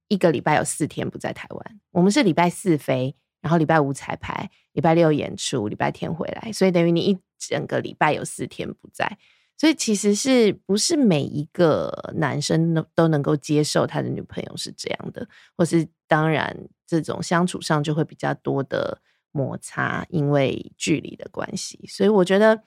[0.07, 1.79] 一个礼拜有四天不在台湾。
[1.91, 9.17] 我们是礼拜四飞，然后礼拜五彩排，礼拜六演出，礼拜天回来，所以等于你一整个礼拜有四天不在。
[9.59, 15.27] 所以其实是不是每一个男生都都能够接受他的女朋友是这样的，
[15.57, 16.55] 或是当然
[16.85, 19.01] 这种相处上就会比较多的
[19.31, 21.83] 摩擦，因为距离的关系。
[21.87, 22.61] 所以我觉得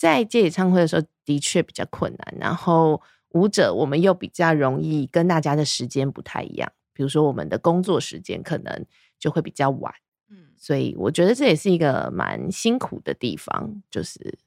[0.00, 2.34] 在接演唱会的时候的确比较困难。
[2.40, 8.86] 然后舞者我们又比较容易跟大家的时间不太一样，比如说我们的工作时间可能
[9.18, 9.92] 就会比较晚，
[10.30, 14.38] 嗯，所以我觉得这也是一个蛮辛苦的地方，就是。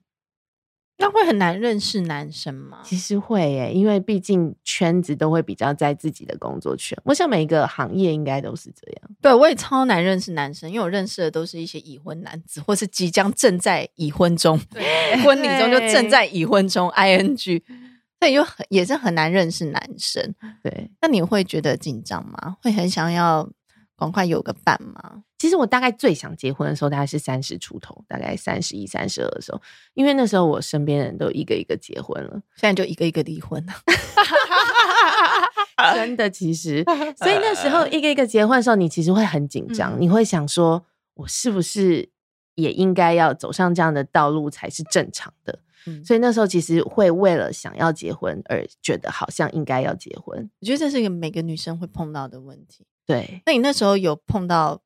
[0.97, 2.79] 那会很难认识男生吗？
[2.83, 6.97] 其实会诶，因为毕竟圈子都会比较在自己的工作圈。
[7.03, 9.11] 我想每一个行业应该都是这样。
[9.21, 14.57] 对，我也超难认识男生，因为我认识的都是一些已婚男子，或是即将正在已婚中，
[15.25, 17.61] 婚礼中就正在已婚中，ing，
[18.19, 20.33] 所以就很也是很难认识男生。
[20.63, 22.55] 对，那你会觉得紧张吗？
[22.61, 23.49] 会很想要
[23.97, 25.23] 赶快有个伴吗？
[25.37, 29.61] 其实我大概最想结婚的时候，大概是三十出头，大概三十一、三十二的时候，
[29.93, 33.73] 因为那时候我身边人都一个一个结婚了，现在就一个一个离婚了。
[35.95, 36.83] 真的，其实，
[37.17, 40.85] 所以那时候 一个一个结婚的时候，你其实会很紧张，嗯、你会想说，
[41.15, 42.09] 我是不是
[42.55, 45.59] 也应该要走上这样的道路才是正常的？
[45.85, 50.49] 嗯、所以那时候其实会为了想要结婚而觉得好像应该要结婚。
[50.61, 52.85] 我觉得这是一个每个女生会碰到的问题。
[53.05, 54.81] 对，那你那时候有碰到？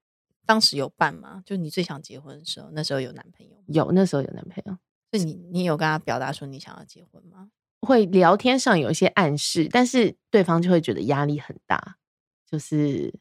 [0.45, 1.43] 当时有伴吗？
[1.45, 3.57] 就你最想结婚的时候，那时候有男朋友？
[3.67, 4.77] 有，那时候有男朋友。
[5.11, 7.49] 所以你你有跟他表达说你想要结婚吗？
[7.81, 11.97] 会聊天上有一些暗示，但是对方就会觉得压力很大。
[12.49, 13.13] 就是，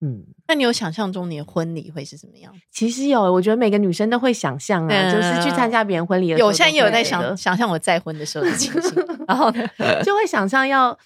[0.00, 2.52] 嗯，那你有想象中你的婚礼会是什么样？
[2.72, 6.48] 其实有，我觉得每个女生都会想象啊，嗯、就是去参加别人婚礼的时候。
[6.48, 9.64] 有，现在也有在想想象我再婚的时候的情形， 然后呢，
[10.02, 10.98] 就会想象要。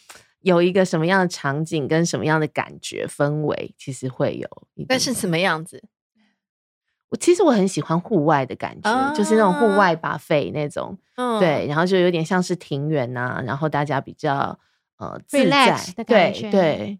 [0.44, 4.48] 有一个什么样的场景跟什么样的感觉氛围，其实会有。
[4.86, 5.82] 但是什么样子？
[7.10, 14.58] 我其实我很喜欢户外的感觉，啊、就是那种户外 buffet 那种，嗯、对，然后就有点像是庭园呐、啊，然后大家比较
[14.98, 16.98] 呃自在的感觉，对对，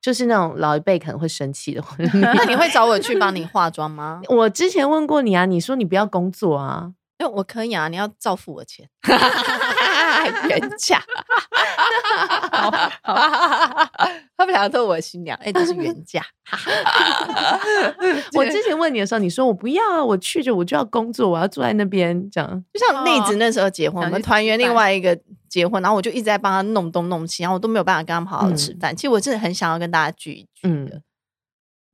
[0.00, 2.10] 就是那种老一辈可能会生气的婚礼。
[2.20, 4.22] 那你会找我去帮 你化妆吗？
[4.28, 6.94] 我之前问过你啊，你说你不要工作啊，
[7.30, 8.88] 我可以啊，你要照付我钱。
[10.48, 11.02] 原价，
[14.36, 16.24] 他们两个都是我的新娘，哎、欸，都是原价。
[18.34, 22.64] 我之前问你的时候，你说我不要啊，我去就我就要工作，我要坐在那边，这样。
[22.72, 25.18] 就像内子那时候结婚，哦、我们团员另外一个
[25.48, 28.94] 结婚，然后我就一直在帮他弄东弄西，然后我都没有办法跟他们好好吃饭。
[28.94, 31.02] 嗯、其实我真的很想要跟大家聚一聚的，嗯、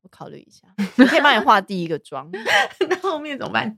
[0.03, 0.69] 我考虑一下，
[0.99, 2.31] 我可以帮你化第一个妆，
[2.89, 3.77] 那后面怎么办？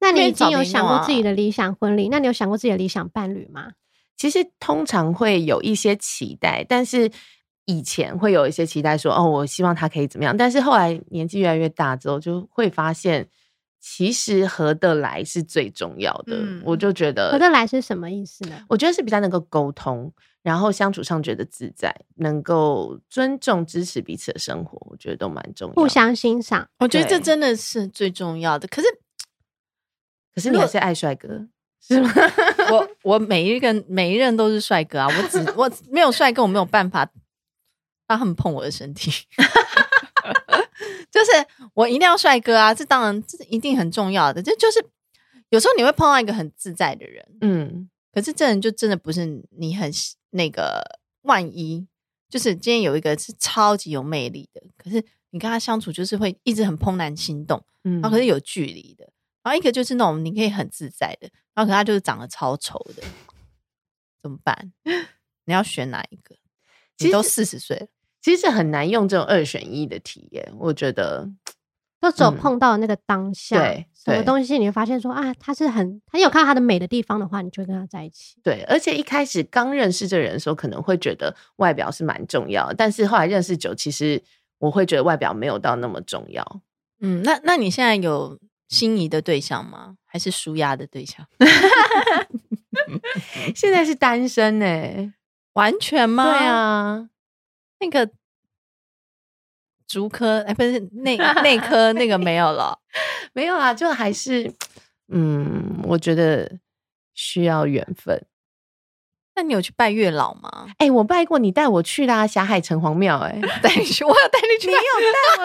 [0.00, 2.08] 那你已经有想过自己的理想婚礼？
[2.08, 3.72] 那你有想过自己的理想伴侣吗？
[4.16, 7.10] 其实通常会有一些期待，但是
[7.66, 10.36] 以前会有一些期待说，说哦，我希望他可以怎么样。
[10.36, 13.28] 但是后来年纪越来越大之后，就会发现，
[13.80, 16.36] 其实合得来是最重要的。
[16.36, 18.64] 嗯、我就觉得合得来是什么意思呢？
[18.68, 25.80] 我觉得是比较能够沟通，然后相处上觉得自在，能够尊重支持彼此的生活，我觉得都蛮重要的。
[25.80, 28.66] 互相欣赏，我觉得这真的是最重要的。
[28.68, 28.88] 可是。
[30.38, 31.46] 可是你还是爱帅哥
[31.82, 32.10] 是吗？
[32.70, 35.06] 我我每一个每一任都是帅哥啊！
[35.08, 37.08] 我只我 没有帅哥，我没有办法
[38.06, 39.10] 让他们碰我的身体。
[41.10, 41.30] 就是
[41.74, 42.74] 我一定要帅哥啊！
[42.74, 44.42] 这当然这是一定很重要的。
[44.42, 44.84] 这就是
[45.50, 49.90] 有时候你会碰到一个很自在的人，嗯，可是这人就真的不是你很
[50.30, 50.82] 那个。
[51.22, 51.86] 万一
[52.30, 59.06] 就是今天有一个是超级有魅力的，可是你跟他相处就是会一直很怦然心动，嗯，然后可是有距离的，
[59.48, 63.02] 然后一个就是那种你可以很自在的，然后可是他就是长得超丑的，
[64.20, 64.72] 怎么办？
[65.46, 66.36] 你要选哪一个？
[66.98, 67.86] 你都四十岁了，
[68.20, 71.30] 其实很难用这种二选一的题耶，我觉得。
[72.00, 78.36] 都只有碰到那个当下，嗯、对，什么东西你会发现说啊，他是很，他有看到他的美的地方的话，你就跟他在一起。
[78.40, 84.22] 对，而且一开始刚认识这个人的时候，可能会觉得外表是蛮重要的，但是后来认识久，其实
[84.58, 86.62] 我会觉得外表没有到那么重要。
[87.00, 88.38] 嗯，那那你现在有
[88.68, 89.96] 心仪的对象吗？
[90.04, 91.26] 还是舒压的对象？
[93.54, 95.12] 现在是单身呢、欸，
[95.54, 96.24] 完全吗？
[96.24, 97.08] 对啊，
[97.80, 98.10] 那个。
[99.88, 102.78] 竹科哎，不是内内科那个没有了，
[103.32, 104.52] 没有啦，就还是
[105.10, 106.58] 嗯，我觉得
[107.14, 108.22] 需要缘分。
[109.38, 110.66] 那你有去拜月老吗？
[110.78, 113.18] 哎、欸，我拜过，你带我去啦，霞海城隍庙。
[113.18, 114.80] 哎， 带你去，我要带你去，你有
[115.14, 115.44] 带我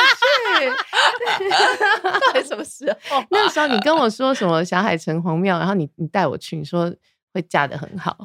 [2.01, 2.09] 去？
[2.25, 3.23] 到底什么时候？
[3.29, 6.91] 那时候你跟我说什么霞海城隍庙，然后你你带我去，你说。
[7.35, 8.15] 会嫁的很好，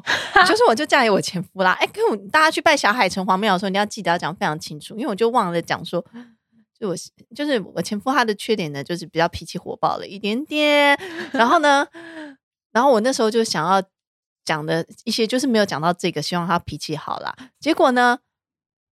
[0.47, 1.71] 就是我就嫁给我前夫啦。
[1.79, 5.99] 哎、欸，跟我大家去拜霞海城隍庙的时候，你要记得要讲非常清楚，因为我就忘了讲说，
[6.79, 6.95] 就我
[7.35, 10.95] 就是我前夫他的缺点呢，就是比较脾气火爆了一点点。
[11.31, 11.87] 然后呢，
[12.71, 13.81] 然后我那时候就想要
[14.49, 17.35] 讲的一些，就是没有讲到这个，希望他脾气好啦。
[17.59, 18.17] 结果呢，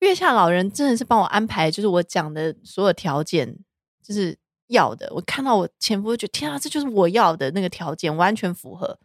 [0.02, 3.58] 月下老人真的是帮我安排，就是我讲的所有条件，
[4.04, 4.38] 就是
[4.68, 5.12] 要的。
[5.16, 9.00] 我看到我前夫，就天啊，这就是我要的那个条件，完全符合。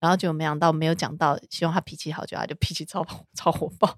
[0.00, 3.96] 然后就没想到，没有讲到，希望他脾气好，就他就脾气超 超火爆。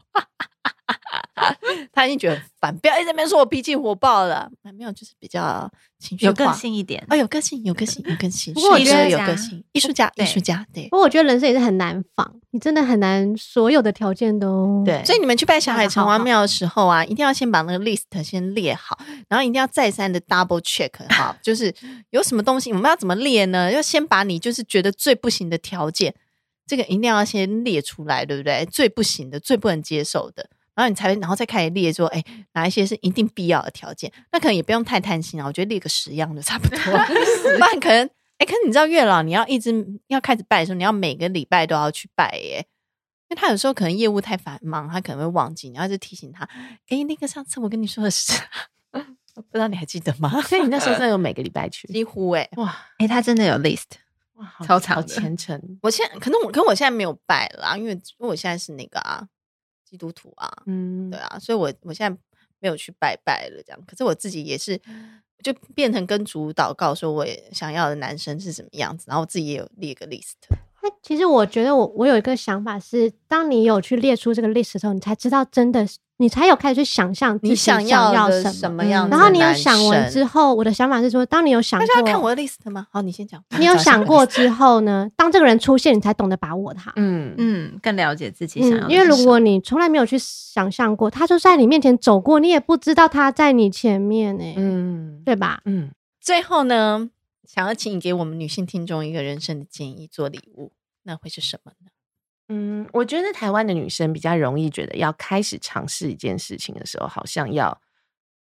[1.92, 4.50] 他已经觉得很烦，不要一直在那边说我脾气火爆了。
[4.62, 7.02] 没有，就是比较情绪化，有个性一点。
[7.08, 8.52] 哦，有个性，有个性，有个性。
[8.52, 10.66] 不过我觉得有个性，艺术家， 艺术家。
[10.72, 10.84] 对。
[10.84, 15.02] 不过我觉得人生也是很难仿，你真的很难所有的条件都对。
[15.04, 21.74] 所以你们去拜小海城隍庙的时候啊，一定要先把那个 list 先列好，然后一定要再三的 double check 哈， 就是
[22.10, 23.72] 有什么东西我们要怎么列呢？
[23.72, 26.14] 要先把你就是觉得最不行的条件，
[26.66, 28.66] 这个一定要先列出来，对不对？
[28.70, 30.50] 最不行的，最不能接受的。
[30.74, 34.10] 然后你才，然后再开始列说，哎，哪一些是一定必要的条件？
[34.32, 36.78] 那可能也不用太贪心啊，我觉得列个十样就差不多。
[36.80, 38.08] 不然可能，
[38.38, 42.66] 哎，可是你知道月老，你要一直要开始拜的时候，你要每个礼拜都要去拜耶，
[43.28, 46.48] 因为他有时候可能业务太繁忙，他可能会忘记，你要一直提醒他。
[46.88, 48.32] 哎，那个上次我跟你说的是，
[49.34, 50.40] 不知道你还记得吗？
[50.42, 53.84] 所以你那时候真的有每个礼拜去，几乎哎，哇，哎，他真的有 list，
[54.36, 55.78] 哇，超长好虔诚。
[55.82, 59.28] 我现在可能我，可我现在没有拜了，因为因为我现在是那个啊。
[59.92, 62.18] 基督徒啊，嗯，对啊，所以我我现在
[62.60, 63.78] 没有去拜拜了，这样。
[63.86, 64.80] 可是我自己也是，
[65.44, 70.36] 就变成跟主祷告，说我也想要的男生是什么样子，然后我自己也有列个 list。
[70.82, 75.98] 那其实我觉得我我有一个想法是，当你有去列出这个 list 的时候，你才知道真的是。
[76.18, 82.86] 你才有开始去想象你想要什什么样，然后你有想完之后，我的想法是说，当你有想过，要看我的 list 吗？
[82.92, 83.42] 好，你先讲。
[83.58, 85.08] 你有 想过之后呢？
[85.16, 86.92] 当这个人出现，你才懂得把握他。
[86.94, 88.88] 嗯嗯，更了解自己想要。
[88.88, 94.44] 因为如果你从来没有去想象过，他就在你面前走过，你也不知道他在你前面呢。
[94.56, 95.60] 嗯，对吧？
[95.64, 95.90] 嗯。
[96.20, 97.10] 最后呢，
[97.52, 100.72] 想要请你给我们女性听众一个人生的建议做礼物，
[101.02, 101.90] 那会是什么呢？
[102.48, 107.82] 嗯，我觉得台湾的女生比较容易觉得，要开始尝试一件事情的时候，好像要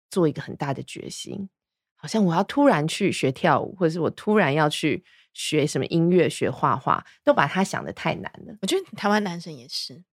[0.09, 1.47] 做一个很大的决心，
[1.95, 8.57] 好像我要突然去学跳舞，或者是我突然要去学什么音乐、学画画，都把它想得太难了。
[8.63, 10.05] 我觉得台湾男生也是，嗯，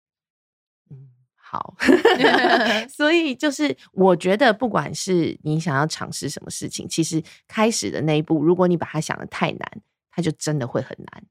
[1.53, 1.75] 好，
[2.89, 11.25] 所以就是我觉得，不管是你想要尝试什么事情，其实开始的那一步，如果你把它想得太难，它就真的会很难。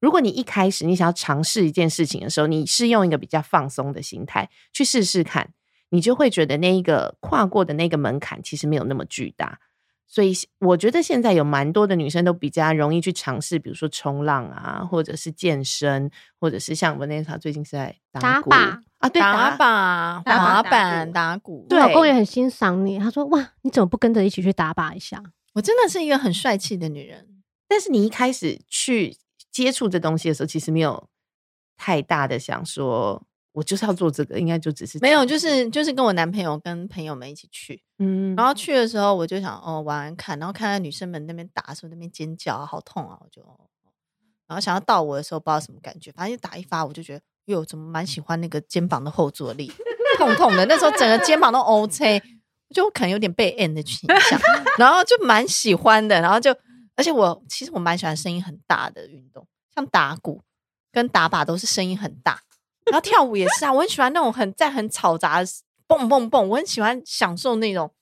[0.00, 5.52] 如果你一开始你想要尝试一件事情的时候，你是用一个比较放松的心态去试试看，
[5.90, 9.60] 你就会觉得那一个跨过的那个门槛其实没有那么巨大。
[10.06, 16.10] 所以我觉得现在有蛮多的女生都比较容易去尝试，比如说冲浪啊，或者是健身，
[16.40, 21.66] 或者是像我们那时候最近是在打鼓打靶啊，对，打靶、滑板、打鼓。
[21.70, 25.22] 我老公也很欣赏你，他说：“哇，你怎么不跟着一起去打靶一下？”
[25.54, 29.16] 我真的是一个很帅气的女人，但是你一开始去。
[29.50, 31.08] 接触这东西的时候，其实没有
[31.76, 33.20] 太大的想说，
[33.50, 43.42] 我就是要做这个，应该就只是没有，就是就是跟我男朋友跟朋友们一起去，嗯，然后去的时候我就想哦玩玩看，然后看到女生们那边打的时候那边尖叫啊，好痛啊，我就，
[44.46, 49.70] 然后想要到我的时候不知道什么感觉，反正就打一发，我就觉得哟，怎么蛮喜欢那个肩膀的后坐力，
[50.16, 52.22] 痛痛的，那时候整个肩膀都 OK，
[52.74, 54.40] 就可能有点被 N 的倾向，
[54.78, 56.56] 然后就蛮喜欢的，然后就。
[56.96, 60.42] 而且我其实我蛮喜欢声音很大的运动，像打鼓
[60.90, 62.40] 跟打靶都是声音很大，
[62.86, 65.48] 然后跳舞也是啊，我很喜欢那种很在很嘈杂的
[65.86, 67.94] 蹦蹦蹦，我很喜欢享受那种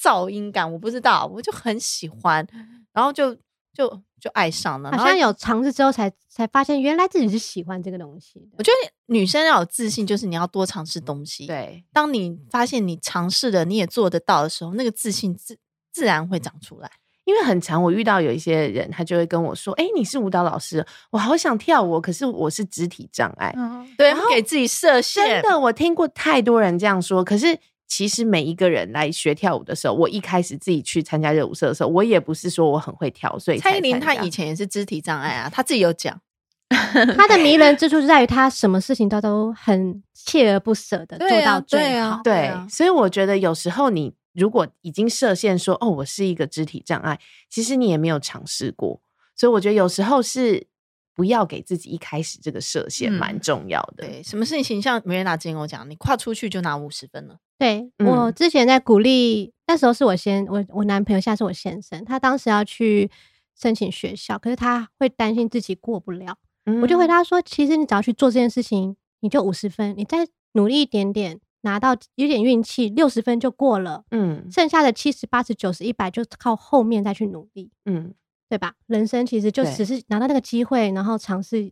[0.00, 2.48] 噪音感，我不知道，我就很喜欢，
[2.94, 3.36] 然后就
[3.74, 3.88] 就
[4.20, 8.48] 就爱上了，好像有尝试之后才才发现，原来自己是喜欢这个东西。
[8.56, 11.46] 我觉得女生要有自信，就是你要多尝试东西。
[11.46, 15.58] 对，当你发现你尝试的你也做得到的时候，那个自信自
[15.92, 16.90] 自然会长出来。
[17.24, 23.50] 因为很常，我遇到有一些人，他就会跟我说：“哎、欸，你是舞蹈老师，我好想跳舞，可是我是肢体障碍。
[23.56, 25.40] 嗯”对，然后给自己设限。
[25.40, 27.24] 真的，我听过太多人这样说。
[27.24, 27.58] 可是，
[27.96, 36.20] 其实每一个人来学跳舞的时候，我一开始自己去参加热舞社的时候，我也不是说我很会跳，所以蔡依林她以前也是肢体障碍啊，她自己有讲。
[36.68, 41.60] 她的迷人之处就在于她什么事情都都很锲而不舍的做到最好。
[41.70, 44.12] 对，啊对，啊对，所以我觉得有时候你。
[44.32, 49.00] 如果已经设限说哦，我是一个肢体障碍，其实你也没有尝试过，
[49.36, 50.66] 所以我觉得有时候是
[51.14, 54.06] 不要给自己一开始这个设限，蛮、嗯、重要的。
[54.06, 57.38] 对，什么事情像梅瑞娜之前跟我讲，你跨出去就拿五十分了。
[57.58, 63.10] 对、嗯、我之前在鼓励，那时候是我先我我男朋友，现在是我先生，他当时要去
[63.58, 66.36] 申请学校，可是他会担心自己过不了，
[66.66, 71.40] 嗯、我就回答说，其实你只要去做这件事情，你就五十分，你再努力一点点。
[71.66, 74.04] 拿到有点运气，六十分就过了。
[74.10, 77.70] 嗯，剩下的七十、八十、九十、一百，就靠后面再去努力。
[77.86, 78.12] 嗯，
[78.48, 78.74] 对吧？
[78.86, 81.70] 人生其实就只是拿到那个机会，然后尝试，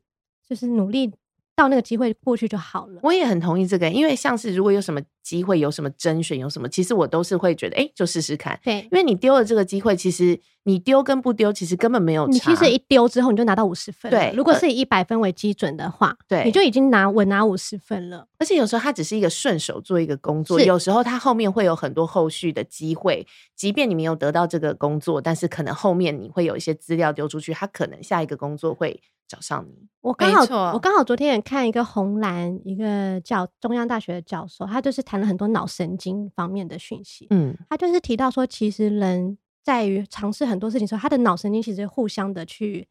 [0.49, 1.13] 就是努力。
[1.55, 2.99] 到那个机会过去就好了。
[3.03, 8.59] 我也很同意这个，因为像是如果有什么机会，有什么甄选，有什么，其实我都是会觉得，哎、欸，就试试看。
[8.65, 12.33] 对，因为你丢了这个机会，其实你丢跟不丢，其实根本没有差。
[12.33, 14.11] 你其实一丢之后，你就拿到五十分。
[14.11, 18.27] 对，如果是以一百分为基准的话，对，你就已经拿稳拿五十分了。
[18.39, 23.27] 而且有时候它只是一个顺手做一个工作，有时候它后面会有很多后续的机会。
[23.55, 29.01] 即便你没有得到这个工作，但是可能后面你会有一些资料丢出去，它可能下一个工作会。
[29.29, 37.27] 找上你，我刚好我刚好昨天也看一个红蓝一个教中央大学的教授，他就是谈了很多脑神经方面的讯息。
[37.29, 42.89] 嗯，他就是提到说，其实人在于尝试很多事情的时候，他的脑神经其实互相的去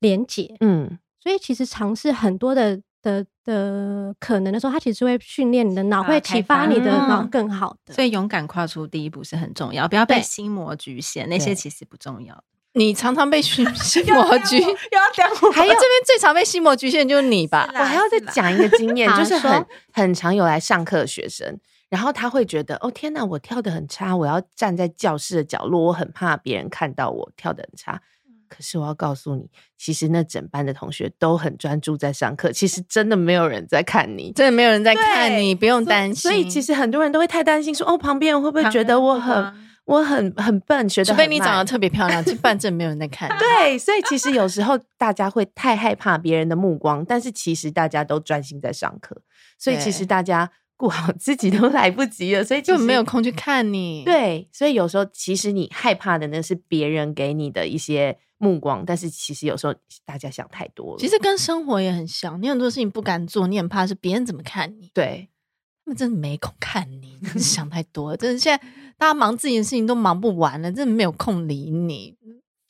[0.00, 0.54] 连接。
[0.60, 7.94] 嗯，所以其实尝试很多的的的可能的时候，他其实会训练你的脑，会启发你的脑更好的。
[7.94, 12.44] 所以勇敢跨出第一步是很重要，不要被心魔局限，那些其实不重要。
[12.76, 17.70] 你常常被心心魔局，又要讲，还有这边最常被心魔局限就是你吧？
[17.72, 21.56] 我还要再讲一个经验，就是很很常有来上课的学生，
[21.88, 28.02] 然后他会觉得哦天哪，我跳的很差，我要站在教室的角落，我很怕别人看到我跳的很差。
[28.48, 29.48] 可是我要告诉你，
[29.78, 36.16] 其实那整班的同学都很专注在上课，其实真的没有人在看你，真的没有人在看你，不用担心。
[36.16, 39.54] 所以其实很多人都会太担心说，说哦旁边人会不会觉得我很。
[39.84, 41.04] 我很很笨，学的。
[41.04, 43.28] 除非你长得特别漂亮，就反正没有人在看。
[43.38, 49.20] 对，所以其实有时候大家会太害怕别人的目光，但是其实大家都专心在上课，
[49.58, 54.02] 所以其实大家顾好自己都来不及了，所以就没有空去看你。
[54.04, 59.74] 对，所以有时候其实你害怕的那是别人给你的一些目光，但是其实有时候
[60.06, 60.98] 大家想太多了。
[60.98, 64.90] 其实跟生活也很像，你很多事情不敢做，你很怕是别人怎么看你。
[64.94, 65.28] 对。
[65.86, 68.16] 他们真的没空看你，真是想太多了。
[68.16, 68.66] 真的，现在
[68.96, 72.16] 大家忙自己的事情都忙不完了，真的没有空理你。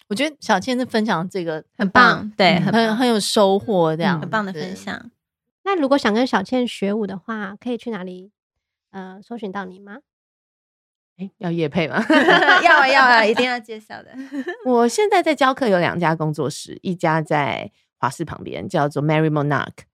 [0.08, 5.10] 我觉得小倩的分享这个很棒，对，很很，很有收获，这样、嗯、很棒的分享。
[5.64, 8.30] 那如果想跟小倩学舞的话，可以去哪里？
[8.90, 9.98] 呃，搜寻到你吗？
[11.16, 12.04] 哎，要业配吗？
[12.62, 14.10] 要啊，要啊，一定要介绍的。
[14.66, 19.84] 我现在在教课，有两家工作室，一家在华师旁边，叫做 Mary Monarch，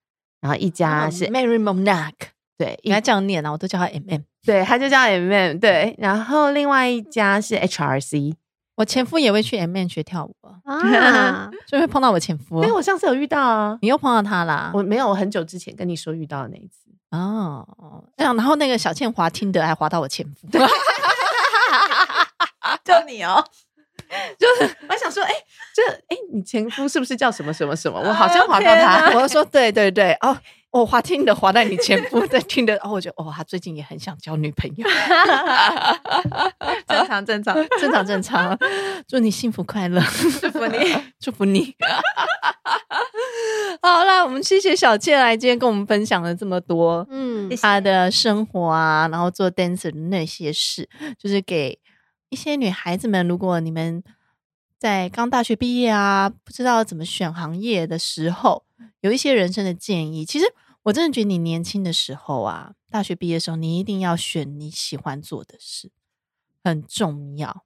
[0.41, 2.31] 然后一家是 Mary Monarch。
[2.57, 4.21] 对，应该这样念啊，我都叫他 M M。
[4.45, 5.57] 对，他就叫 M M。
[5.57, 8.35] 对，然后另外一家是 H R C。
[8.75, 12.61] 我前夫也会去 M M 学跳舞啊， 就会碰到我前夫。
[12.61, 14.71] 对，我上次有遇到啊，你又碰到他啦？
[14.73, 16.89] 我没有，我很久之前跟你说遇到的那一次。
[17.11, 20.47] 哦，这样，然后那个小倩滑听的还滑到我前夫，
[22.83, 23.43] 就你哦，
[24.39, 25.31] 就是我想说，哎，
[25.73, 27.99] 这哎，你前夫是不是叫什么什么什么？
[27.99, 30.37] 我好像划到他，我就说对对对，哦。
[30.71, 34.87] 我滑听的滑到你前夫在听的，哦，我觉得哦，他最近也很想交女朋友，
[36.87, 38.57] 正常正常正常正 常，
[39.05, 40.01] 祝你幸福快乐，
[40.39, 41.75] 祝福你祝福你。
[43.81, 50.87] 好啦，我们谢谢小倩来今天跟我们分享了这么多，嗯，她的生活啊，然后做 dancer 的那些事，
[51.21, 51.77] 就是给
[52.29, 54.01] 一些女孩子们，如果你们
[54.81, 58.65] 在刚大学毕业啊，不知道怎么选行业的时候。
[59.01, 60.45] 有一些人生的建议，其实
[60.81, 65.91] 我真的觉得你年轻的时候啊，大学毕业的时候，你一定要选你喜欢做的事，
[66.63, 67.63] 很重要。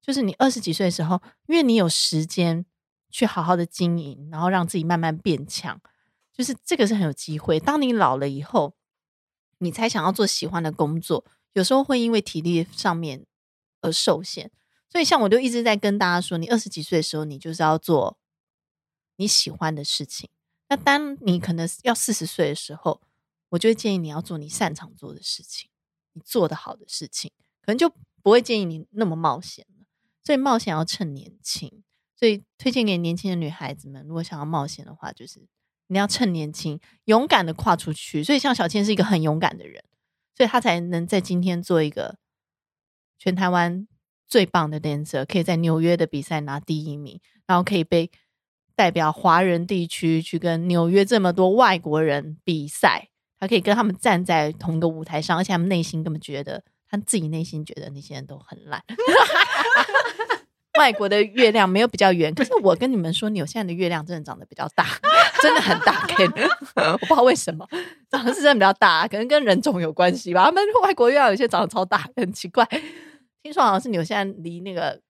[0.00, 2.64] 就是你二十几岁的时候，因为你有时间
[3.10, 5.78] 去好好的经营，然后让自己慢慢变强，
[6.32, 7.60] 就是这个是很有机会。
[7.60, 8.74] 当你老了以后，
[9.58, 13.26] 你才想要做喜欢的工作，有时候会因为体力上面
[13.82, 14.50] 而受限。
[14.90, 18.18] 所以，像我就一直在跟大家说，你二十几岁的时候，你就是要做
[19.16, 20.28] 你喜欢的事情。
[20.68, 23.00] 那当你可能要四十岁的时候，
[23.50, 25.70] 我就会建议你要做你擅长做的事情，
[26.14, 27.30] 你做得好的事情，
[27.62, 27.88] 可能就
[28.22, 29.86] 不会建议你那么冒险了。
[30.24, 31.84] 所以，冒险要趁年轻。
[32.16, 35.46] 所以，推荐给年轻的女孩子们，如果想要冒险的话，就是
[35.86, 38.24] 你要趁年轻，勇敢的跨出去。
[38.24, 39.84] 所以，像小倩是一个很勇敢的人，
[40.36, 42.18] 所以她才能在今天做一个
[43.18, 43.86] 全台湾。
[44.30, 48.08] 最棒的 dancer 可以在纽约的比赛拿第一名，然后可以被
[48.76, 53.08] 代表华人地区去跟纽约这么多外国人比赛，
[53.40, 58.80] 他可以跟他们站在同一个舞台上，而且他们内心根本觉得他自己内心觉得那些人都很烂。
[60.78, 64.86] 外国的月亮没有比较圆，可是我跟你们说，纽西兰的月亮真的长得比较大，
[65.42, 66.06] 真的很大。
[66.92, 67.68] 我不知道为什么
[68.08, 70.44] 长得是真的比较大，可能跟人种有关系吧。
[70.44, 72.66] 他们外国月亮有些长得超大，很奇怪。
[73.42, 75.00] 听说好像是纽西兰离那个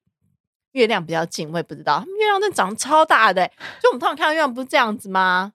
[0.72, 1.98] 月亮比较近，我也不知道。
[1.98, 3.46] 他们月亮真的长得超大的，
[3.82, 5.52] 就我们通常看到月亮不是这样子吗？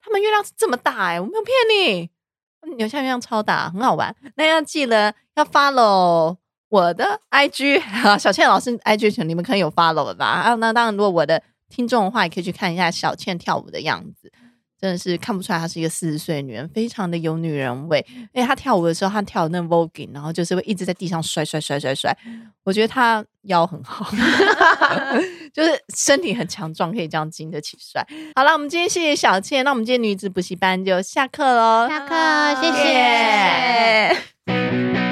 [0.00, 2.10] 他们月亮是这么大哎，我没有骗你。
[2.76, 4.14] 纽西兰月亮超大，很好玩。
[4.36, 6.36] 那要记得要 follow
[6.70, 10.24] 我的 IG 啊，小倩老师 IG 群，你们可能有 follow 了吧？
[10.24, 14.32] 啊，那当然，如果我的听众的话，也可以去看一下小倩跳舞的样子。
[14.84, 18.04] 真的是看不出来，她是一个四十岁的女人，非常的有女人味。
[18.34, 22.14] 因为她跳舞的时候，她跳那 voguing，然后就是会一直在地上摔摔摔摔摔。
[22.64, 24.06] 我觉得她腰很好，
[25.54, 28.06] 就是身体很强壮，可以这样经得起摔。
[28.36, 32.14] 好了，我们今天谢谢小倩，那我们今天女子补习班就下课喽，下课，
[32.60, 32.82] 谢谢。
[34.44, 35.03] 谢谢